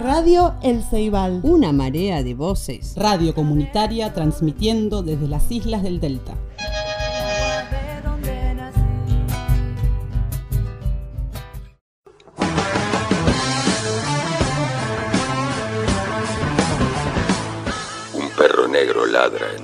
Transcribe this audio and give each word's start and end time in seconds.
Radio 0.00 0.54
El 0.62 0.82
Ceibal. 0.82 1.40
Una 1.44 1.70
marea 1.72 2.22
de 2.24 2.34
voces. 2.34 2.94
Radio 2.96 3.32
comunitaria 3.32 4.12
transmitiendo 4.12 5.02
desde 5.02 5.28
las 5.28 5.50
islas 5.52 5.84
del 5.84 6.00
Delta. 6.00 6.34
Un 18.14 18.30
perro 18.36 18.66
negro 18.66 19.06
ladra 19.06 19.46
en 19.56 19.63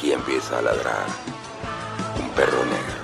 aquí 0.00 0.12
empieza 0.12 0.58
a 0.58 0.62
ladrar 0.62 1.06
un 2.18 2.30
perro 2.30 2.64
negro. 2.64 3.00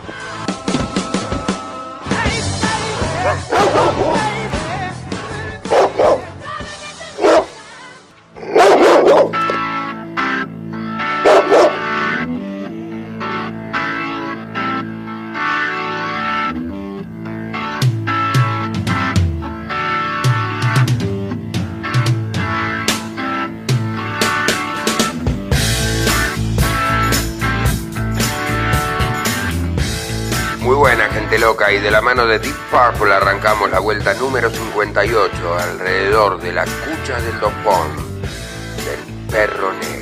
La 31.97 32.03
mano 32.03 32.27
de 32.27 32.39
Deep 32.39 32.55
Purple 32.71 33.15
arrancamos 33.15 33.71
la 33.71 33.79
vuelta 33.79 34.13
número 34.13 34.51
58 34.51 35.59
alrededor 35.59 36.39
de 36.43 36.53
la 36.53 36.67
cucha 36.67 37.19
del 37.23 37.41
dopón 37.41 37.89
del 38.85 39.31
perro 39.31 39.73
negro. 39.73 39.96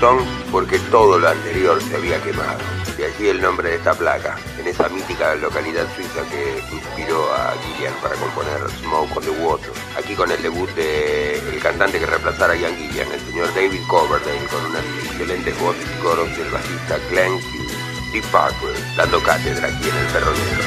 De 0.00 0.06
porque 0.52 0.78
todo 0.90 1.18
lo 1.18 1.28
anterior 1.28 1.82
se 1.82 1.96
había 1.96 2.22
quemado. 2.22 2.58
Y 2.98 3.02
allí 3.02 3.28
el 3.28 3.40
nombre 3.40 3.70
de 3.70 3.76
esta 3.76 3.94
placa, 3.94 4.36
en 4.58 4.66
esa 4.66 4.88
mítica 4.88 5.34
localidad 5.36 5.86
suiza 5.94 6.22
que 6.30 6.62
inspiró 6.72 7.32
a 7.34 7.54
Gillian 7.62 7.94
para 8.00 8.14
componer 8.14 8.60
Smoke 8.80 9.16
on 9.16 9.24
the 9.24 9.30
Water. 9.42 9.72
Aquí 9.96 10.14
con 10.14 10.30
el 10.30 10.40
debut 10.42 10.70
del 10.70 11.58
cantante 11.60 11.98
que 11.98 12.06
reemplazara 12.06 12.52
a 12.52 12.56
Ian 12.56 12.76
Gillian, 12.76 13.10
el 13.12 13.20
señor 13.20 13.52
David 13.54 13.82
Coverdale, 13.88 14.46
con 14.46 14.64
unas 14.66 14.84
excelentes 15.04 15.58
voces 15.60 15.84
y 15.84 16.02
coros 16.02 16.36
del 16.36 16.50
bajista 16.50 16.98
Glenn 17.10 17.34
Hughes. 17.34 17.76
Deep 18.12 18.24
Purple, 18.26 18.80
dando 18.96 19.22
cátedra 19.22 19.68
aquí 19.68 19.88
en 19.88 19.96
el 19.96 20.06
Perro 20.06 20.32
Negro. 20.32 20.62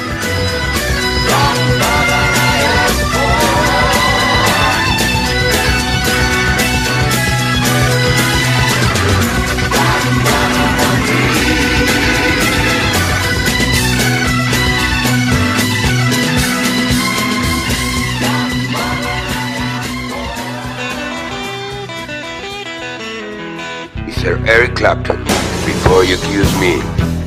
Sir 24.21 24.39
Eric 24.45 24.75
Clapton, 24.75 25.17
Before 25.65 26.03
You 26.03 26.13
Accuse 26.13 26.53
Me. 26.59 27.20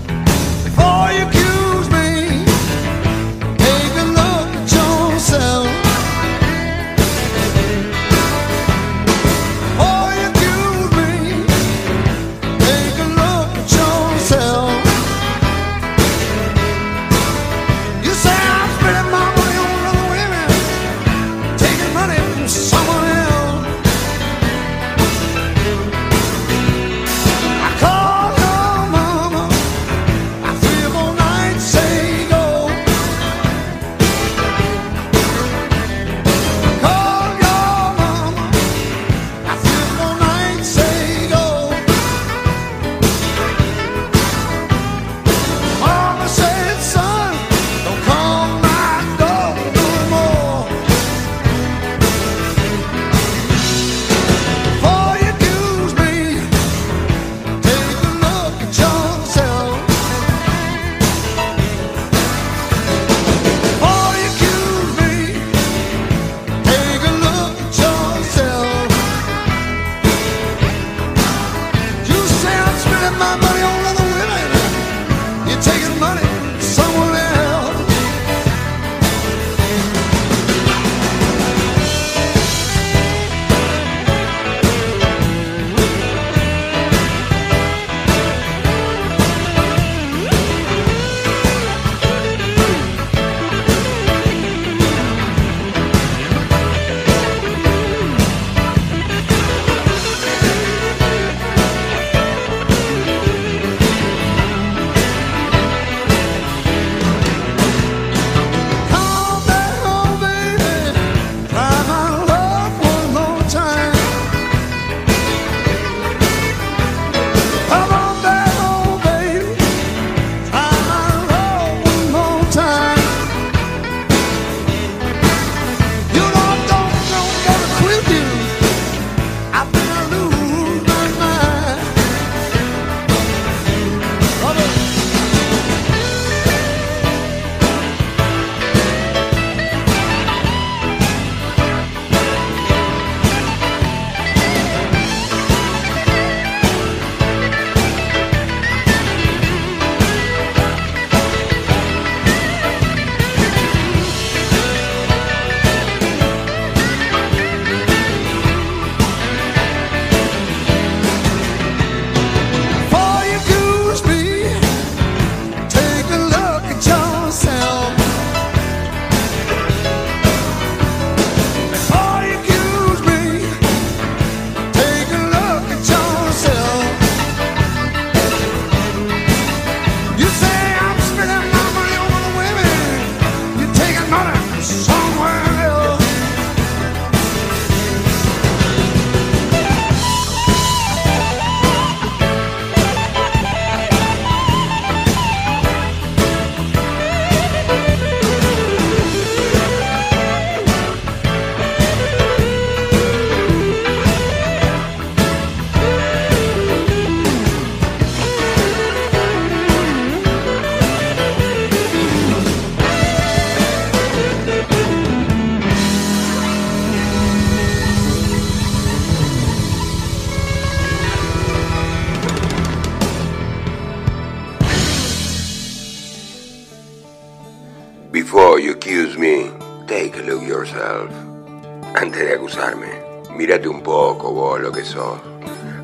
Antes 231.95 232.27
de 232.27 232.35
acusarme, 232.35 232.89
mírate 233.37 233.69
un 233.69 233.83
poco 233.83 234.33
vos 234.33 234.61
lo 234.61 234.73
que 234.73 234.85
sos. 234.85 235.19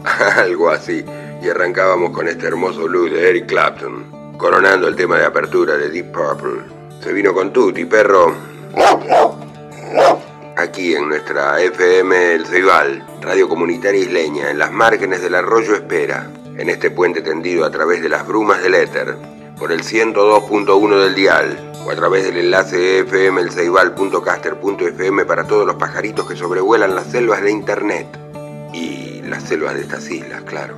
Algo 0.36 0.70
así. 0.70 1.04
Y 1.42 1.48
arrancábamos 1.48 2.10
con 2.10 2.28
este 2.28 2.46
hermoso 2.46 2.84
blues 2.84 3.12
de 3.12 3.30
Eric 3.30 3.46
Clapton, 3.46 4.34
coronando 4.36 4.88
el 4.88 4.96
tema 4.96 5.18
de 5.18 5.24
apertura 5.24 5.76
de 5.76 5.88
Deep 5.88 6.12
Purple. 6.12 6.62
Se 7.02 7.12
vino 7.12 7.32
con 7.32 7.52
Tutti, 7.52 7.84
perro. 7.86 8.34
Aquí 10.56 10.94
en 10.94 11.08
nuestra 11.08 11.60
FM 11.62 12.34
El 12.34 12.46
Ceibal, 12.46 13.06
radio 13.22 13.48
comunitaria 13.48 14.00
isleña, 14.00 14.50
en 14.50 14.58
las 14.58 14.70
márgenes 14.70 15.22
del 15.22 15.34
arroyo 15.34 15.74
Espera, 15.74 16.30
en 16.58 16.68
este 16.68 16.90
puente 16.90 17.22
tendido 17.22 17.64
a 17.64 17.70
través 17.70 18.02
de 18.02 18.10
las 18.10 18.26
brumas 18.26 18.62
del 18.62 18.74
éter, 18.74 19.16
por 19.58 19.72
el 19.72 19.82
102.1 19.82 21.02
del 21.02 21.14
dial, 21.14 21.69
a 21.90 21.96
través 21.96 22.24
del 22.24 22.36
enlace 22.36 23.04
fmelceibal.caster.fm 23.04 25.24
para 25.24 25.44
todos 25.44 25.66
los 25.66 25.74
pajaritos 25.74 26.28
que 26.28 26.36
sobrevuelan 26.36 26.94
las 26.94 27.08
selvas 27.08 27.42
de 27.42 27.50
internet. 27.50 28.06
Y 28.72 29.22
las 29.22 29.42
selvas 29.42 29.74
de 29.74 29.80
estas 29.80 30.08
islas, 30.08 30.42
claro. 30.42 30.76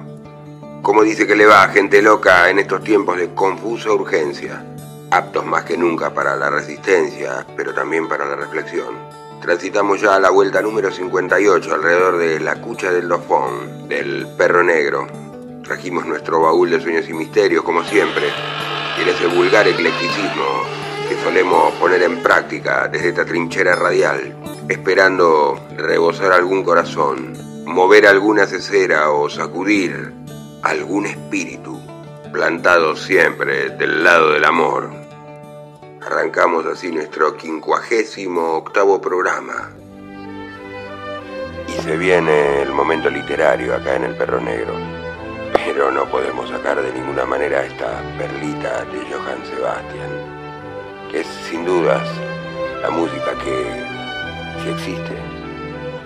Como 0.80 1.02
dice 1.02 1.26
que 1.26 1.36
le 1.36 1.44
va 1.44 1.64
a 1.64 1.68
gente 1.68 2.00
loca 2.00 2.48
en 2.48 2.58
estos 2.58 2.82
tiempos 2.82 3.18
de 3.18 3.34
confusa 3.34 3.92
urgencia, 3.92 4.64
aptos 5.10 5.44
más 5.44 5.64
que 5.64 5.76
nunca 5.76 6.14
para 6.14 6.34
la 6.34 6.48
resistencia, 6.48 7.46
pero 7.56 7.74
también 7.74 8.08
para 8.08 8.24
la 8.24 8.36
reflexión. 8.36 8.94
Transitamos 9.42 10.00
ya 10.00 10.14
a 10.14 10.20
la 10.20 10.30
vuelta 10.30 10.62
número 10.62 10.90
58 10.90 11.74
alrededor 11.74 12.16
de 12.16 12.40
la 12.40 12.54
cucha 12.62 12.90
del 12.90 13.08
dofón, 13.08 13.86
del 13.86 14.28
perro 14.38 14.62
negro. 14.62 15.06
Trajimos 15.62 16.06
nuestro 16.06 16.40
baúl 16.40 16.70
de 16.70 16.80
sueños 16.80 17.06
y 17.06 17.12
misterios, 17.12 17.64
como 17.64 17.84
siempre, 17.84 18.30
y 18.98 19.02
en 19.02 19.10
ese 19.10 19.26
vulgar 19.26 19.68
eclecticismo 19.68 20.62
que 21.12 21.22
solemos 21.24 21.74
poner 21.74 22.02
en 22.04 22.22
práctica 22.22 22.88
desde 22.88 23.10
esta 23.10 23.26
trinchera 23.26 23.74
radial, 23.74 24.34
esperando 24.66 25.60
rebosar 25.76 26.32
algún 26.32 26.64
corazón, 26.64 27.34
mover 27.66 28.06
alguna 28.06 28.46
cesera 28.46 29.10
o 29.10 29.28
sacudir 29.28 30.10
algún 30.62 31.04
espíritu, 31.04 31.78
plantado 32.32 32.96
siempre 32.96 33.70
del 33.70 34.02
lado 34.02 34.32
del 34.32 34.44
amor. 34.46 34.90
Arrancamos 36.00 36.64
así 36.64 36.90
nuestro 36.90 37.36
quincuagésimo 37.36 38.54
octavo 38.54 38.98
programa. 38.98 39.70
Y 41.68 41.82
se 41.82 41.96
viene 41.98 42.62
el 42.62 42.72
momento 42.72 43.10
literario 43.10 43.74
acá 43.74 43.96
en 43.96 44.04
el 44.04 44.16
Perro 44.16 44.40
Negro. 44.40 44.72
Pero 45.52 45.90
no 45.90 46.06
podemos 46.06 46.48
sacar 46.48 46.80
de 46.82 46.92
ninguna 46.92 47.26
manera 47.26 47.64
esta 47.64 48.00
perlita 48.16 48.84
de 48.86 49.00
Johann 49.12 49.44
Sebastian, 49.44 50.31
es 51.12 51.26
sin 51.48 51.64
dudas 51.64 52.08
la 52.80 52.90
música 52.90 53.32
que, 53.44 53.84
si 54.62 54.70
existe, 54.70 55.16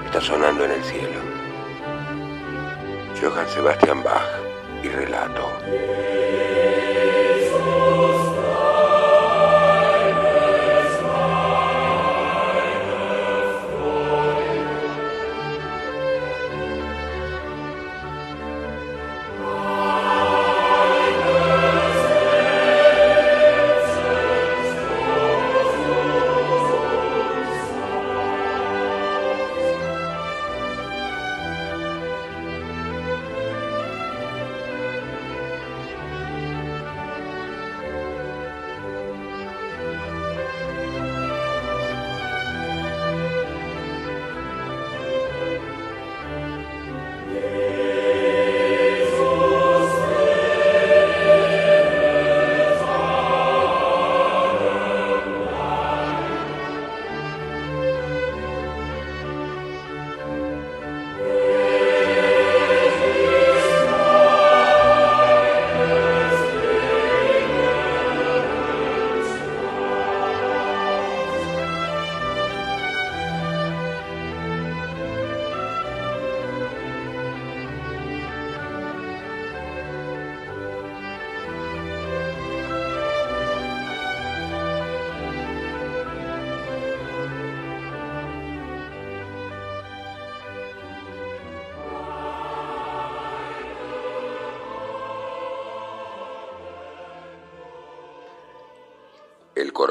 está 0.04 0.20
sonando 0.20 0.64
en 0.64 0.72
el 0.72 0.82
cielo. 0.84 1.20
Johann 3.20 3.48
Sebastian 3.48 4.02
Bach 4.02 4.26
y 4.82 4.88
relato. 4.88 5.52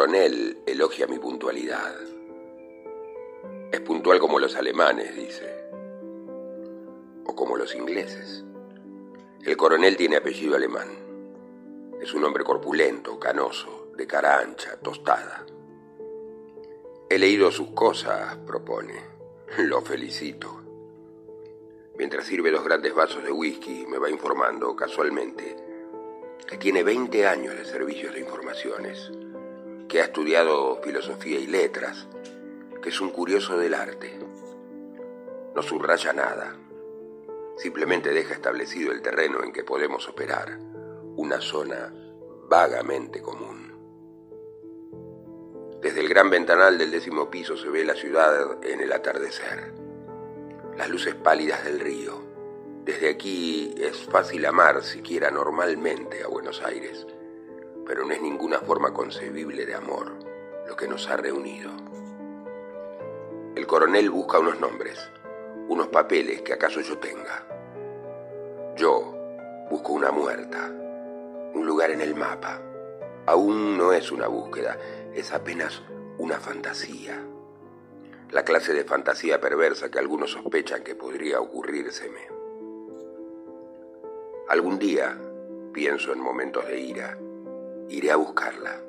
Coronel 0.06 0.62
elogia 0.68 1.08
mi 1.08 1.18
puntualidad. 1.18 1.96
Es 3.72 3.80
puntual 3.80 4.20
como 4.20 4.38
los 4.38 4.56
alemanes, 4.56 5.16
dice. 5.16 5.52
O 7.26 7.36
como 7.36 7.58
los 7.58 7.74
ingleses. 7.74 8.46
El 9.44 9.58
coronel 9.58 9.98
tiene 9.98 10.18
apellido 10.18 10.56
alemán. 10.56 10.90
Es 12.00 12.14
un 12.14 12.24
hombre 12.24 12.44
corpulento, 12.44 13.20
canoso, 13.20 13.88
de 13.98 14.06
cara 14.06 14.38
ancha, 14.38 14.78
tostada. 14.78 15.44
He 17.10 17.18
leído 17.18 17.50
sus 17.50 17.72
cosas, 17.72 18.38
propone. 18.46 19.02
Lo 19.58 19.82
felicito. 19.82 20.62
Mientras 21.98 22.28
sirve 22.28 22.52
dos 22.52 22.64
grandes 22.64 22.94
vasos 22.94 23.24
de 23.24 23.32
whisky, 23.32 23.88
me 23.88 23.98
va 23.98 24.12
informando 24.12 24.76
casualmente 24.76 25.56
que 26.48 26.58
tiene 26.60 26.84
20 26.84 27.26
años 27.26 27.56
de 27.56 27.66
servicios 27.66 28.14
de 28.14 28.20
informaciones 28.20 29.12
que 29.88 30.01
ha 30.01 30.06
estudiado 30.06 30.82
filosofía 30.82 31.39
y 31.39 31.48
letras, 31.48 32.08
que 32.82 32.89
es 32.89 33.00
un 33.01 33.12
curioso 33.12 33.58
del 33.58 33.74
arte. 33.74 34.18
No 35.56 35.62
subraya 35.62 36.12
nada, 36.13 36.56
simplemente 37.58 38.12
deja 38.12 38.34
establecido 38.34 38.92
el 38.92 39.01
terreno 39.01 39.44
en 39.44 39.51
que 39.51 39.63
podemos 39.63 40.08
operar, 40.10 40.60
una 41.15 41.39
zona 41.39 41.94
vagamente 42.50 43.22
común. 43.22 43.74
Desde 45.82 46.01
el 46.01 46.10
gran 46.10 46.30
ventanal 46.30 46.77
del 46.77 46.92
décimo 46.92 47.30
piso 47.30 47.56
se 47.56 47.70
ve 47.70 47.86
la 47.86 47.94
ciudad 47.94 48.63
en 48.65 48.82
el 48.82 48.92
atardecer, 48.92 49.74
las 50.77 50.89
luces 50.89 51.15
pálidas 51.15 51.63
del 51.63 51.80
río. 51.80 52.24
Desde 52.84 53.10
aquí 53.10 53.74
es 53.77 53.98
fácil 54.06 54.46
amar 54.46 54.84
siquiera 54.84 55.32
normalmente 55.32 56.24
a 56.24 56.27
Buenos 56.27 56.62
Aires 56.63 57.06
pero 57.86 58.06
no 58.06 58.13
es 58.13 58.22
ninguna 58.22 58.60
forma 58.60 58.94
concebible 58.94 59.65
de 59.65 59.75
amor 59.75 60.13
lo 60.68 60.75
que 60.75 60.88
nos 60.88 61.08
ha 61.10 61.18
reunido. 61.18 61.72
El 63.56 63.68
coronel 63.68 64.10
busca 64.10 64.39
unos 64.39 64.60
nombres, 64.60 65.00
unos 65.68 65.88
papeles 65.88 66.42
que 66.42 66.54
acaso 66.54 66.82
yo 66.82 66.98
tenga. 66.98 67.46
Yo 68.75 69.15
busco 69.70 69.94
una 69.94 70.12
muerta, 70.12 70.70
un 71.54 71.65
lugar 71.65 71.92
en 71.92 72.01
el 72.01 72.15
mapa. 72.15 72.62
Aún 73.27 73.77
no 73.77 73.94
es 73.94 74.12
una 74.12 74.27
búsqueda, 74.27 74.77
es 75.13 75.32
apenas 75.32 75.82
una 76.18 76.39
fantasía. 76.39 77.22
La 78.32 78.44
clase 78.44 78.74
de 78.74 78.84
fantasía 78.84 79.39
perversa 79.39 79.89
que 79.89 80.00
algunos 80.00 80.32
sospechan 80.32 80.84
que 80.84 80.96
podría 80.96 81.39
ocurrírseme. 81.39 82.27
Algún 84.50 84.77
día, 84.77 85.18
pienso 85.74 86.12
en 86.12 86.20
momentos 86.20 86.68
de 86.68 86.80
ira, 86.80 87.18
Iré 87.89 88.12
a 88.12 88.15
buscarla. 88.15 88.82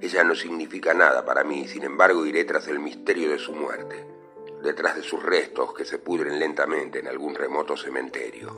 Ella 0.00 0.24
no 0.24 0.34
significa 0.34 0.92
nada 0.92 1.24
para 1.24 1.44
mí, 1.44 1.66
sin 1.66 1.84
embargo 1.84 2.26
iré 2.26 2.44
tras 2.44 2.68
el 2.68 2.78
misterio 2.78 3.30
de 3.30 3.38
su 3.38 3.52
muerte, 3.52 4.04
detrás 4.62 4.96
de 4.96 5.02
sus 5.02 5.22
restos 5.22 5.72
que 5.72 5.84
se 5.84 5.98
pudren 5.98 6.38
lentamente 6.38 6.98
en 6.98 7.08
algún 7.08 7.34
remoto 7.34 7.76
cementerio. 7.76 8.54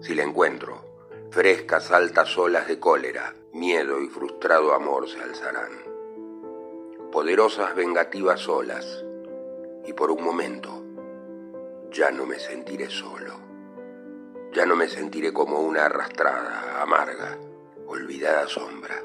Si 0.00 0.14
la 0.14 0.22
encuentro, 0.22 0.84
frescas 1.30 1.90
altas 1.90 2.38
olas 2.38 2.68
de 2.68 2.78
cólera, 2.78 3.34
miedo 3.52 4.00
y 4.00 4.08
frustrado 4.08 4.72
amor 4.72 5.08
se 5.08 5.20
alzarán. 5.20 5.72
Poderosas 7.12 7.74
vengativas 7.74 8.48
olas, 8.48 9.04
y 9.86 9.92
por 9.92 10.10
un 10.10 10.22
momento 10.22 10.82
ya 11.90 12.10
no 12.10 12.24
me 12.24 12.38
sentiré 12.38 12.88
solo. 12.88 13.34
Ya 14.52 14.64
no 14.64 14.76
me 14.76 14.88
sentiré 14.88 15.32
como 15.32 15.60
una 15.60 15.86
arrastrada, 15.86 16.80
amarga, 16.82 17.36
olvidada 17.90 18.46
sombra. 18.46 19.02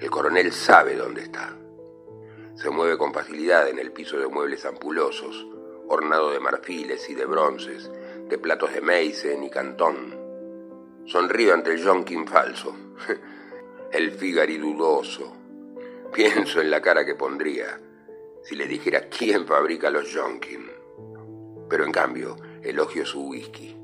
El 0.00 0.10
coronel 0.10 0.50
sabe 0.52 0.96
dónde 0.96 1.22
está. 1.22 1.56
Se 2.54 2.70
mueve 2.70 2.96
con 2.96 3.12
facilidad 3.12 3.68
en 3.68 3.78
el 3.78 3.92
piso 3.92 4.18
de 4.18 4.26
muebles 4.26 4.64
ampulosos, 4.64 5.46
ornado 5.88 6.30
de 6.30 6.40
marfiles 6.40 7.08
y 7.10 7.14
de 7.14 7.26
bronces, 7.26 7.90
de 8.28 8.38
platos 8.38 8.72
de 8.72 8.80
Meissen 8.80 9.44
y 9.44 9.50
Cantón. 9.50 10.16
Sonrío 11.04 11.52
ante 11.52 11.74
el 11.74 11.84
Jonkin 11.84 12.26
falso, 12.26 12.74
el 13.92 14.12
Figari 14.12 14.56
dudoso. 14.56 15.36
Pienso 16.12 16.62
en 16.62 16.70
la 16.70 16.80
cara 16.80 17.04
que 17.04 17.14
pondría 17.14 17.78
si 18.42 18.54
le 18.54 18.66
dijera 18.66 19.08
quién 19.08 19.46
fabrica 19.46 19.90
los 19.90 20.10
Jonkin. 20.14 20.70
Pero 21.68 21.84
en 21.84 21.92
cambio, 21.92 22.36
elogio 22.62 23.04
su 23.04 23.28
whisky. 23.28 23.83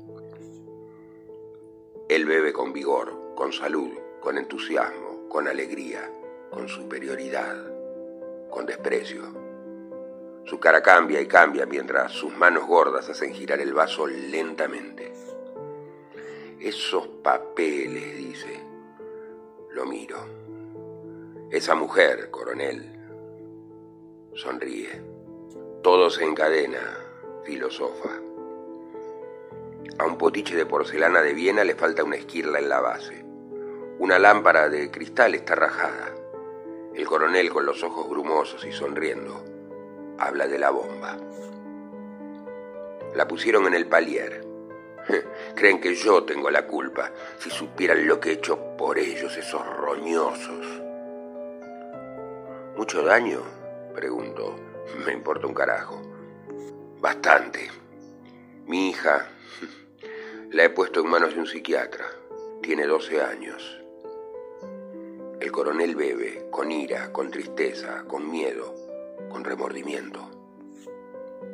Él 2.11 2.25
bebe 2.25 2.51
con 2.51 2.73
vigor, 2.73 3.35
con 3.35 3.53
salud, 3.53 3.89
con 4.19 4.37
entusiasmo, 4.37 5.29
con 5.29 5.47
alegría, 5.47 6.11
con 6.49 6.67
superioridad, 6.67 7.55
con 8.49 8.65
desprecio. 8.65 9.23
Su 10.43 10.59
cara 10.59 10.83
cambia 10.83 11.21
y 11.21 11.25
cambia 11.25 11.65
mientras 11.65 12.11
sus 12.11 12.35
manos 12.35 12.67
gordas 12.67 13.07
hacen 13.07 13.33
girar 13.33 13.61
el 13.61 13.73
vaso 13.73 14.07
lentamente. 14.07 15.13
Esos 16.59 17.07
papeles, 17.23 18.17
dice. 18.17 18.59
Lo 19.69 19.85
miro. 19.85 20.17
Esa 21.49 21.75
mujer, 21.75 22.29
coronel. 22.29 22.91
Sonríe. 24.33 25.01
Todo 25.81 26.09
se 26.09 26.25
encadena, 26.25 26.97
filosofa. 27.45 28.19
A 29.97 30.05
un 30.05 30.17
potiche 30.17 30.55
de 30.55 30.65
porcelana 30.65 31.21
de 31.21 31.33
Viena 31.33 31.63
le 31.63 31.75
falta 31.75 32.03
una 32.03 32.15
esquirla 32.15 32.59
en 32.59 32.69
la 32.69 32.79
base. 32.79 33.23
Una 33.99 34.17
lámpara 34.17 34.67
de 34.69 34.89
cristal 34.89 35.35
está 35.35 35.55
rajada. 35.55 36.15
El 36.95 37.05
coronel, 37.05 37.49
con 37.49 37.65
los 37.65 37.83
ojos 37.83 38.09
grumosos 38.09 38.65
y 38.65 38.71
sonriendo, 38.71 39.43
habla 40.17 40.47
de 40.47 40.57
la 40.57 40.71
bomba. 40.71 41.17
La 43.15 43.27
pusieron 43.27 43.67
en 43.67 43.75
el 43.75 43.87
palier. 43.87 44.45
Creen 45.55 45.79
que 45.79 45.95
yo 45.95 46.23
tengo 46.23 46.49
la 46.49 46.65
culpa, 46.65 47.11
si 47.37 47.49
supieran 47.49 48.07
lo 48.07 48.19
que 48.19 48.29
he 48.29 48.33
hecho 48.33 48.75
por 48.77 48.97
ellos, 48.97 49.37
esos 49.37 49.65
roñosos. 49.77 50.81
¿Mucho 52.75 53.03
daño? 53.03 53.41
Pregunto. 53.93 54.55
Me 55.05 55.13
importa 55.13 55.47
un 55.47 55.53
carajo. 55.53 56.01
Bastante. 56.99 57.69
Mi 58.65 58.89
hija 58.89 59.27
la 60.51 60.65
he 60.65 60.69
puesto 60.69 60.99
en 60.99 61.07
manos 61.07 61.33
de 61.33 61.39
un 61.39 61.47
psiquiatra. 61.47 62.05
Tiene 62.61 62.85
12 62.85 63.21
años. 63.21 63.81
El 65.39 65.51
coronel 65.51 65.95
bebe, 65.95 66.47
con 66.51 66.71
ira, 66.71 67.11
con 67.11 67.31
tristeza, 67.31 68.03
con 68.07 68.29
miedo, 68.29 68.75
con 69.29 69.43
remordimiento. 69.43 70.29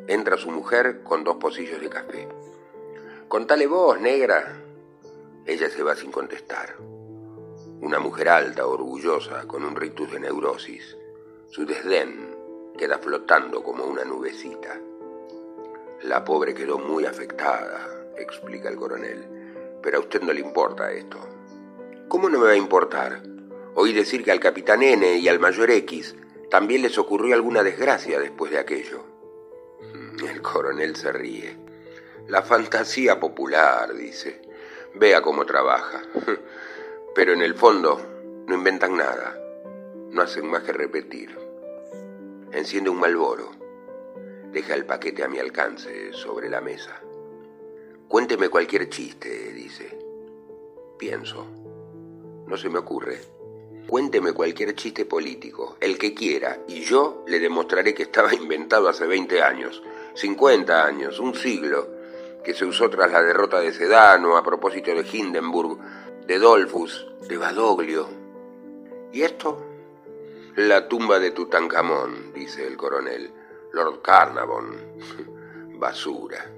Entra 0.07 0.37
su 0.37 0.49
mujer 0.51 1.03
con 1.03 1.23
dos 1.23 1.37
pocillos 1.37 1.79
de 1.79 1.89
café. 1.89 2.27
Contale 3.27 3.67
vos, 3.67 3.99
negra. 3.99 4.61
Ella 5.45 5.69
se 5.69 5.83
va 5.83 5.95
sin 5.95 6.11
contestar. 6.11 6.75
Una 7.81 7.99
mujer 7.99 8.29
alta, 8.29 8.65
orgullosa, 8.65 9.47
con 9.47 9.63
un 9.63 9.75
rictus 9.75 10.11
de 10.11 10.19
neurosis. 10.19 10.97
Su 11.49 11.65
desdén 11.65 12.35
queda 12.77 12.97
flotando 12.97 13.63
como 13.63 13.85
una 13.85 14.03
nubecita. 14.03 14.81
La 16.03 16.23
pobre 16.23 16.53
quedó 16.53 16.77
muy 16.77 17.05
afectada, 17.05 17.87
explica 18.17 18.69
el 18.69 18.75
coronel, 18.75 19.25
pero 19.81 19.97
a 19.97 20.01
usted 20.01 20.21
no 20.21 20.31
le 20.31 20.41
importa 20.41 20.91
esto. 20.91 21.17
¿Cómo 22.07 22.29
no 22.29 22.39
me 22.39 22.45
va 22.45 22.51
a 22.51 22.57
importar? 22.57 23.23
Oí 23.75 23.93
decir 23.93 24.23
que 24.23 24.31
al 24.31 24.39
capitán 24.39 24.83
N 24.83 25.17
y 25.17 25.27
al 25.27 25.39
mayor 25.39 25.71
X 25.71 26.15
también 26.49 26.81
les 26.83 26.97
ocurrió 26.97 27.35
alguna 27.35 27.63
desgracia 27.63 28.19
después 28.19 28.51
de 28.51 28.59
aquello. 28.59 29.03
El 30.25 30.41
coronel 30.41 30.95
se 30.95 31.11
ríe. 31.11 31.57
La 32.27 32.41
fantasía 32.41 33.19
popular, 33.19 33.93
dice. 33.93 34.41
Vea 34.95 35.21
cómo 35.21 35.45
trabaja. 35.45 36.01
Pero 37.15 37.33
en 37.33 37.41
el 37.41 37.55
fondo 37.55 38.01
no 38.47 38.55
inventan 38.55 38.97
nada. 38.97 39.37
No 40.09 40.21
hacen 40.21 40.49
más 40.49 40.63
que 40.63 40.73
repetir. 40.73 41.37
Enciende 42.51 42.89
un 42.89 42.99
malboro. 42.99 43.51
Deja 44.57 44.73
el 44.73 44.87
paquete 44.87 45.23
a 45.23 45.27
mi 45.27 45.37
alcance 45.37 46.11
sobre 46.13 46.49
la 46.49 46.61
mesa. 46.61 46.99
Cuénteme 48.07 48.49
cualquier 48.49 48.89
chiste, 48.89 49.53
dice. 49.53 49.99
Pienso. 50.97 51.45
No 52.47 52.57
se 52.57 52.67
me 52.67 52.79
ocurre. 52.79 53.21
Cuénteme 53.87 54.33
cualquier 54.33 54.73
chiste 54.73 55.05
político, 55.05 55.77
el 55.79 55.95
que 55.99 56.15
quiera, 56.15 56.61
y 56.67 56.81
yo 56.81 57.23
le 57.27 57.37
demostraré 57.37 57.93
que 57.93 58.01
estaba 58.01 58.33
inventado 58.33 58.89
hace 58.89 59.05
20 59.05 59.43
años, 59.43 59.83
50 60.15 60.83
años, 60.83 61.19
un 61.19 61.35
siglo, 61.35 61.87
que 62.43 62.55
se 62.55 62.65
usó 62.65 62.89
tras 62.89 63.11
la 63.11 63.21
derrota 63.21 63.59
de 63.59 63.71
Sedano, 63.71 64.37
a 64.37 64.43
propósito 64.43 64.89
de 64.89 65.05
Hindenburg, 65.07 65.77
de 66.25 66.39
Dolfus, 66.39 67.05
de 67.29 67.37
Badoglio. 67.37 68.09
¿Y 69.13 69.21
esto? 69.21 69.63
La 70.55 70.87
tumba 70.87 71.19
de 71.19 71.29
Tutankamón, 71.29 72.33
dice 72.33 72.65
el 72.65 72.75
coronel. 72.75 73.36
Lord 73.73 74.01
Carnavon. 74.01 74.75
Basura. 75.79 76.51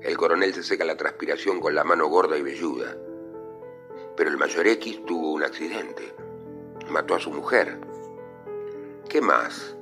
El 0.00 0.16
coronel 0.16 0.52
se 0.52 0.62
seca 0.62 0.84
la 0.84 0.96
transpiración 0.96 1.60
con 1.60 1.74
la 1.74 1.84
mano 1.84 2.08
gorda 2.08 2.36
y 2.36 2.42
velluda. 2.42 2.96
Pero 4.16 4.30
el 4.30 4.36
mayor 4.36 4.66
X 4.66 5.04
tuvo 5.06 5.32
un 5.32 5.42
accidente. 5.42 6.14
Mató 6.88 7.14
a 7.14 7.20
su 7.20 7.30
mujer. 7.30 7.78
¿Qué 9.08 9.20
más? 9.20 9.76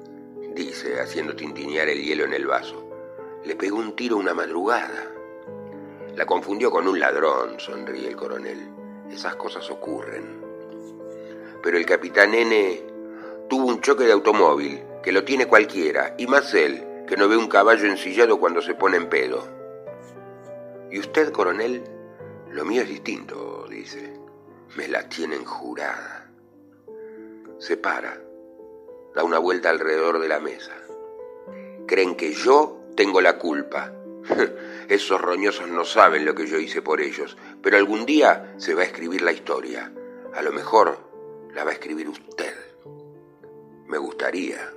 dice, 0.55 1.01
haciendo 1.01 1.35
tintinear 1.35 1.89
el 1.89 2.03
hielo 2.03 2.25
en 2.25 2.35
el 2.35 2.47
vaso. 2.47 2.85
Le 3.45 3.57
pegó 3.57 3.79
un 3.79 3.97
tiro 3.97 4.17
una 4.17 4.35
madrugada. 4.35 5.11
La 6.15 6.27
confundió 6.27 6.71
con 6.71 6.87
un 6.87 7.01
ladrón, 7.01 7.59
sonríe 7.59 8.09
el 8.09 8.17
coronel. 8.17 8.69
Esas 9.11 9.37
cosas 9.37 9.71
ocurren. 9.71 10.41
Pero 11.63 11.79
el 11.79 11.87
capitán 11.87 12.35
N 12.35 12.83
tuvo 13.49 13.67
un 13.67 13.81
choque 13.81 14.05
de 14.05 14.13
automóvil, 14.13 14.83
que 15.03 15.13
lo 15.13 15.25
tiene 15.25 15.47
cualquiera, 15.47 16.15
y 16.19 16.27
más 16.27 16.53
él, 16.55 17.05
que 17.07 17.17
no 17.17 17.29
ve 17.29 17.37
un 17.37 17.49
caballo 17.49 17.87
ensillado 17.87 18.39
cuando 18.39 18.63
se 18.63 18.75
pone 18.75 18.97
en 18.97 19.09
pedo. 19.09 19.49
¿Y 20.91 20.99
usted, 20.99 21.33
coronel? 21.33 21.83
Lo 22.51 22.65
mío 22.65 22.83
es 22.83 22.89
distinto, 22.89 23.67
dice. 23.69 24.13
Me 24.77 24.89
la 24.89 25.09
tienen 25.09 25.45
jurada. 25.45 26.31
Se 27.59 27.77
para, 27.77 28.21
da 29.15 29.25
una 29.25 29.39
vuelta 29.39 29.71
alrededor 29.71 30.19
de 30.21 30.29
la 30.29 30.41
mesa. 30.41 30.75
Creen 31.87 32.15
que 32.17 32.33
yo 32.33 32.81
tengo 32.97 33.21
la 33.21 33.39
culpa. 33.39 33.93
Esos 34.89 35.21
roñosos 35.21 35.69
no 35.69 35.85
saben 35.85 36.25
lo 36.25 36.35
que 36.35 36.47
yo 36.47 36.59
hice 36.59 36.83
por 36.83 37.01
ellos, 37.01 37.37
pero 37.63 37.77
algún 37.77 38.07
día 38.07 38.55
se 38.59 38.75
va 38.75 38.83
a 38.83 38.87
escribir 38.87 39.23
la 39.23 39.33
historia. 39.33 39.93
A 40.35 40.43
lo 40.43 40.53
mejor 40.53 40.99
la 41.55 41.65
va 41.65 41.71
a 41.71 41.75
escribir 41.75 42.09
usted. 42.09 42.55
Me 43.87 43.99
gustaría. 43.99 44.73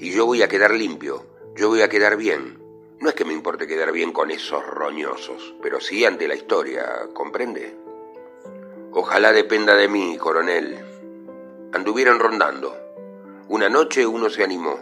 Y 0.00 0.12
yo 0.12 0.24
voy 0.24 0.42
a 0.42 0.48
quedar 0.48 0.72
limpio, 0.72 1.26
yo 1.54 1.68
voy 1.68 1.82
a 1.82 1.90
quedar 1.90 2.16
bien, 2.16 2.58
no 3.00 3.10
es 3.10 3.14
que 3.14 3.26
me 3.26 3.34
importe 3.34 3.66
quedar 3.66 3.92
bien 3.92 4.12
con 4.12 4.30
esos 4.30 4.66
roñosos, 4.66 5.54
pero 5.60 5.78
sí 5.78 6.06
ante 6.06 6.26
la 6.26 6.34
historia, 6.34 7.10
¿comprende? 7.12 7.76
Ojalá 8.92 9.30
dependa 9.32 9.74
de 9.74 9.88
mí, 9.88 10.16
coronel. 10.16 10.78
Anduvieron 11.74 12.18
rondando. 12.18 12.74
Una 13.48 13.68
noche 13.68 14.06
uno 14.06 14.30
se 14.30 14.42
animó, 14.42 14.78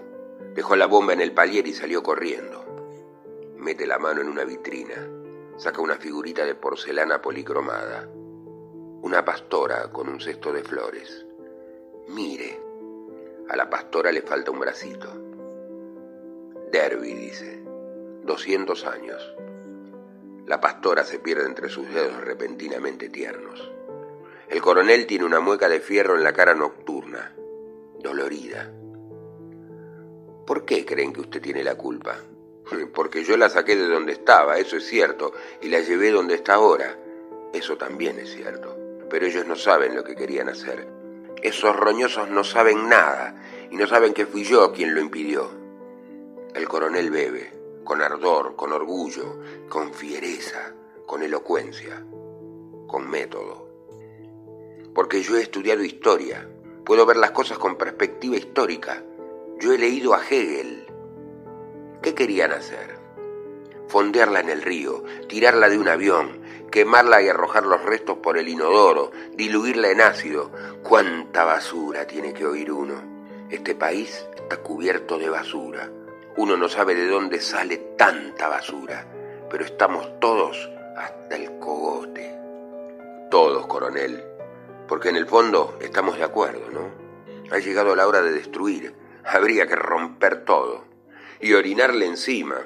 dejó 0.55 0.77
la 0.77 0.87
bomba 0.87 1.15
en 1.15 1.21
el 1.21 1.33
palier 1.33 1.67
y 1.67 1.75
salió 1.75 2.01
corriendo. 2.01 2.65
Mete 3.57 3.89
la 3.89 3.99
mano 3.99 4.21
en 4.21 4.29
una 4.29 4.45
vitrina, 4.45 5.05
saca 5.57 5.81
una 5.81 5.97
figurita 5.97 6.45
de 6.45 6.55
porcelana 6.55 7.21
policromada, 7.21 8.09
una 9.03 9.25
pastora 9.25 9.91
con 9.91 10.09
un 10.09 10.21
cesto 10.21 10.53
de 10.53 10.63
flores. 10.63 11.27
Mire, 12.07 12.68
a 13.49 13.57
la 13.57 13.71
pastora 13.71 14.13
le 14.13 14.23
falta 14.23 14.51
un 14.51 14.61
bracito. 14.61 15.09
Derby, 16.71 17.15
dice. 17.15 17.63
200 18.25 18.85
años. 18.87 19.35
La 20.47 20.61
pastora 20.61 21.03
se 21.03 21.19
pierde 21.19 21.47
entre 21.47 21.69
sus 21.69 21.89
dedos 21.89 22.21
repentinamente 22.23 23.09
tiernos. 23.09 23.73
El 24.49 24.61
coronel 24.61 25.07
tiene 25.07 25.25
una 25.25 25.41
mueca 25.41 25.69
de 25.69 25.81
fierro 25.81 26.17
en 26.17 26.25
la 26.25 26.33
cara 26.33 26.55
nocturna, 26.55 27.35
dolorida. 28.01 28.71
¿Por 30.47 30.65
qué 30.65 30.85
creen 30.85 31.13
que 31.13 31.21
usted 31.21 31.41
tiene 31.41 31.65
la 31.65 31.75
culpa? 31.75 32.17
Porque 32.95 33.25
yo 33.25 33.37
la 33.37 33.49
saqué 33.49 33.77
de 33.77 33.87
donde 33.87 34.13
estaba, 34.13 34.59
eso 34.59 34.77
es 34.77 34.87
cierto, 34.87 35.33
y 35.63 35.69
la 35.69 35.81
llevé 35.81 36.11
donde 36.11 36.35
está 36.35 36.55
ahora, 36.55 36.99
eso 37.53 37.77
también 37.77 38.19
es 38.19 38.33
cierto. 38.33 38.77
Pero 39.09 39.27
ellos 39.27 39.47
no 39.47 39.57
saben 39.57 39.97
lo 39.97 40.05
que 40.05 40.15
querían 40.15 40.51
hacer. 40.51 40.98
Esos 41.43 41.77
roñosos 41.77 42.29
no 42.31 42.43
saben 42.43 42.89
nada 42.89 43.35
y 43.71 43.77
no 43.77 43.87
saben 43.87 44.13
que 44.13 44.27
fui 44.27 44.43
yo 44.45 44.73
quien 44.73 44.95
lo 44.95 45.01
impidió. 45.01 45.51
El 46.55 46.67
coronel 46.69 47.11
bebe 47.11 47.59
con 47.89 48.03
ardor, 48.03 48.55
con 48.55 48.73
orgullo, 48.73 49.39
con 49.71 49.95
fiereza, 49.95 50.75
con 51.07 51.23
elocuencia, 51.23 52.05
con 52.87 53.09
método. 53.09 53.67
Porque 54.95 55.23
yo 55.23 55.39
he 55.39 55.41
estudiado 55.41 55.83
historia, 55.83 56.47
puedo 56.85 57.07
ver 57.07 57.17
las 57.17 57.31
cosas 57.31 57.57
con 57.57 57.77
perspectiva 57.77 58.37
histórica, 58.37 59.03
Yo 59.59 59.73
he 59.73 59.79
leído 59.79 60.15
a 60.15 60.23
Hegel. 60.23 60.87
¿Qué 62.03 62.15
querían 62.15 62.53
hacer? 62.53 62.99
Fondearla 63.89 64.41
en 64.41 64.51
el 64.51 64.63
río, 64.63 65.03
tirarla 65.29 65.69
de 65.69 65.79
un 65.79 65.89
avión, 65.89 66.38
quemarla 66.71 67.23
y 67.23 67.29
arrojar 67.29 67.67
los 67.67 67.83
restos 67.83 68.19
por 68.19 68.39
el 68.39 68.49
inodoro, 68.49 69.11
diluirla 69.35 69.91
en 69.91 70.01
ácido. 70.01 70.51
¿Cuánta 70.83 71.45
basura 71.45 72.07
tiene 72.07 72.33
que 72.33 72.47
oír 72.47 72.71
uno? 72.71 73.03
Este 73.51 73.75
país 73.75 74.27
está 74.37 74.59
cubierto 74.59 75.19
de 75.19 75.31
basura. 75.31 75.91
Uno 76.37 76.57
no 76.57 76.69
sabe 76.69 76.95
de 76.95 77.09
dónde 77.09 77.41
sale 77.41 77.79
tanta 77.97 78.49
basura, 78.49 79.07
pero 79.51 79.65
estamos 79.65 80.21
todos 80.21 80.71
hasta 80.97 81.37
el 81.37 81.59
cogote. 81.59 82.35
Todos, 83.31 83.67
coronel, 83.67 84.25
porque 84.87 85.09
en 85.09 85.17
el 85.17 85.27
fondo 85.27 85.77
estamos 85.81 86.17
de 86.17 86.25
acuerdo, 86.25 86.71
¿no? 86.71 86.91
Ha 87.51 87.59
llegado 87.59 87.97
la 87.97 88.07
hora 88.07 88.23
de 88.23 88.33
destruir. 88.33 88.95
Habría 89.25 89.67
que 89.67 89.77
romper 89.77 90.45
todo 90.45 90.85
y 91.41 91.53
orinarle 91.53 92.07
encima, 92.07 92.57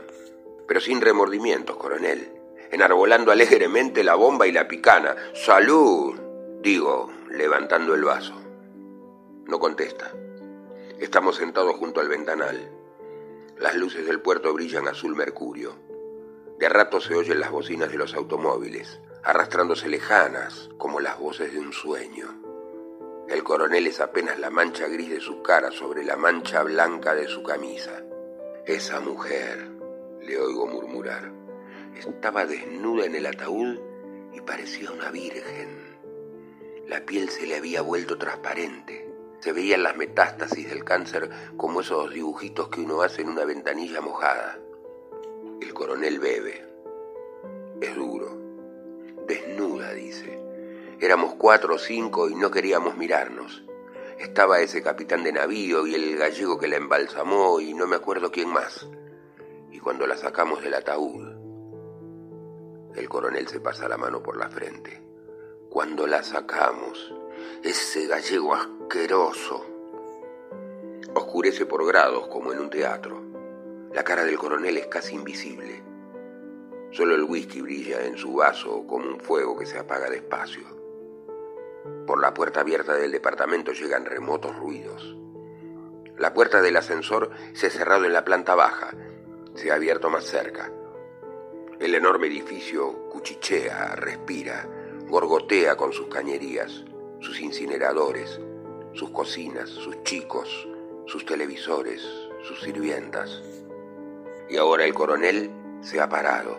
pero 0.67 0.81
sin 0.81 1.01
remordimientos, 1.01 1.77
coronel, 1.77 2.32
enarbolando 2.73 3.31
alegremente 3.31 4.03
la 4.03 4.15
bomba 4.15 4.47
y 4.47 4.53
la 4.53 4.67
picana. 4.67 5.15
¡Salud! 5.35 6.19
digo, 6.63 7.13
levantando 7.31 7.95
el 7.95 8.03
vaso. 8.03 8.35
No 9.47 9.59
contesta. 9.61 10.11
Estamos 10.99 11.37
sentados 11.37 11.77
junto 11.77 12.01
al 12.01 12.09
ventanal. 12.09 12.71
Las 13.59 13.77
luces 13.77 14.07
del 14.07 14.21
puerto 14.21 14.55
brillan 14.55 14.89
azul 14.89 15.15
mercurio. 15.15 15.77
De 16.59 16.69
rato 16.69 17.01
se 17.01 17.15
oyen 17.15 17.41
las 17.41 17.51
bocinas 17.51 17.91
de 17.91 17.99
los 17.99 18.15
automóviles, 18.15 19.01
arrastrándose 19.23 19.89
lejanas 19.89 20.71
como 20.79 20.99
las 21.01 21.19
voces 21.19 21.53
de 21.53 21.59
un 21.59 21.73
sueño. 21.75 22.41
El 23.29 23.45
coronel 23.45 23.87
es 23.87 24.01
apenas 24.01 24.39
la 24.39 24.49
mancha 24.49 24.89
gris 24.89 25.11
de 25.11 25.21
su 25.21 25.43
cara 25.43 25.73
sobre 25.73 26.05
la 26.05 26.17
mancha 26.17 26.63
blanca 26.63 27.15
de 27.15 27.29
su 27.29 27.43
camisa. 27.43 28.03
Esa 28.65 29.01
mujer, 29.01 29.69
le 30.23 30.39
oigo 30.39 30.67
murmurar, 30.67 31.42
estaba 31.99 32.47
desnuda 32.47 33.07
en 33.07 33.15
el 33.15 33.27
ataúd 33.27 33.79
y 34.33 34.41
parecía 34.41 34.91
una 34.91 35.11
virgen. 35.11 35.99
La 36.87 37.05
piel 37.05 37.29
se 37.29 37.47
le 37.47 37.57
había 37.57 37.83
vuelto 37.83 38.19
transparente. 38.19 39.09
Se 39.41 39.53
veían 39.53 39.83
las 39.83 39.97
metástasis 39.97 40.69
del 40.69 40.85
cáncer 40.85 41.31
como 41.57 41.81
esos 41.81 42.13
dibujitos 42.13 42.69
que 42.69 42.81
uno 42.81 43.03
hace 43.03 43.23
en 43.23 43.29
una 43.29 43.45
ventanilla 43.45 44.01
mojada. 44.01 44.59
El 45.61 45.73
coronel 45.75 46.19
bebe. 46.19 46.67
Es 47.81 47.95
duro. 47.97 48.39
Desnuda, 49.27 49.93
dice. 49.93 50.39
Éramos 51.01 51.35
cuatro 51.35 51.75
o 51.75 51.79
cinco 51.79 52.29
y 52.29 52.35
no 52.35 52.51
queríamos 52.51 52.97
mirarnos. 52.97 53.65
Estaba 54.19 54.61
ese 54.61 54.83
capitán 54.83 55.25
de 55.25 55.33
navío 55.33 55.87
y 55.87 55.95
el 55.95 56.17
gallego 56.17 56.59
que 56.59 56.69
la 56.69 56.77
embalsamó 56.77 57.61
y 57.61 57.75
no 57.75 57.89
me 57.89 57.97
acuerdo 57.97 58.31
quién 58.31 58.49
más. 58.49 58.89
Y 59.73 59.81
cuando 59.81 60.07
la 60.07 60.17
sacamos 60.17 60.63
del 60.63 60.75
ataúd, 60.75 61.32
el 62.95 63.09
coronel 63.09 63.49
se 63.49 63.61
pasa 63.61 63.89
la 63.89 63.97
mano 63.97 64.23
por 64.23 64.37
la 64.37 64.49
frente. 64.49 65.03
Cuando 65.71 66.07
la 66.07 66.23
sacamos, 66.23 67.15
ese 67.63 68.07
gallego 68.07 68.55
asqueroso 68.55 69.67
oscurece 71.15 71.67
por 71.67 71.87
grados 71.87 72.29
como 72.29 72.53
en 72.53 72.61
un 72.61 72.71
teatro. 72.71 73.23
La 73.93 74.05
cara 74.05 74.25
del 74.25 74.39
coronel 74.39 74.77
es 74.79 74.87
casi 74.87 75.15
invisible. 75.15 75.83
Solo 76.91 77.15
el 77.15 77.25
whisky 77.25 77.63
brilla 77.63 78.05
en 78.05 78.17
su 78.17 78.35
vaso 78.35 78.87
como 78.87 79.07
un 79.07 79.21
fuego 79.21 79.57
que 79.57 79.67
se 79.67 79.79
apaga 79.79 80.11
despacio. 80.11 80.65
Por 82.07 82.21
la 82.21 82.35
puerta 82.35 82.61
abierta 82.61 82.95
del 82.95 83.13
departamento 83.13 83.73
llegan 83.73 84.05
remotos 84.05 84.57
ruidos. 84.57 85.17
La 86.19 86.35
puerta 86.35 86.61
del 86.61 86.77
ascensor 86.77 87.31
se 87.55 87.69
ha 87.69 87.71
cerrado 87.71 88.05
en 88.05 88.13
la 88.13 88.25
planta 88.25 88.55
baja, 88.55 88.95
se 89.55 89.71
ha 89.71 89.75
abierto 89.75 90.11
más 90.11 90.25
cerca. 90.25 90.71
El 91.83 91.97
enorme 91.97 92.29
edificio 92.29 93.09
cuchichea, 93.09 93.97
respira, 93.97 94.69
gorgotea 95.09 95.75
con 95.75 95.93
sus 95.93 96.07
cañerías, 96.07 96.85
sus 97.19 97.41
incineradores, 97.41 98.39
sus 98.93 99.11
cocinas, 99.11 99.69
sus 99.69 100.01
chicos, 100.05 100.69
sus 101.07 101.27
televisores, 101.27 102.01
sus 102.45 102.61
sirvientas. 102.61 103.43
Y 104.49 104.59
ahora 104.59 104.85
el 104.85 104.95
coronel 104.95 105.51
se 105.81 106.01
ha 106.01 106.09
parado. 106.09 106.57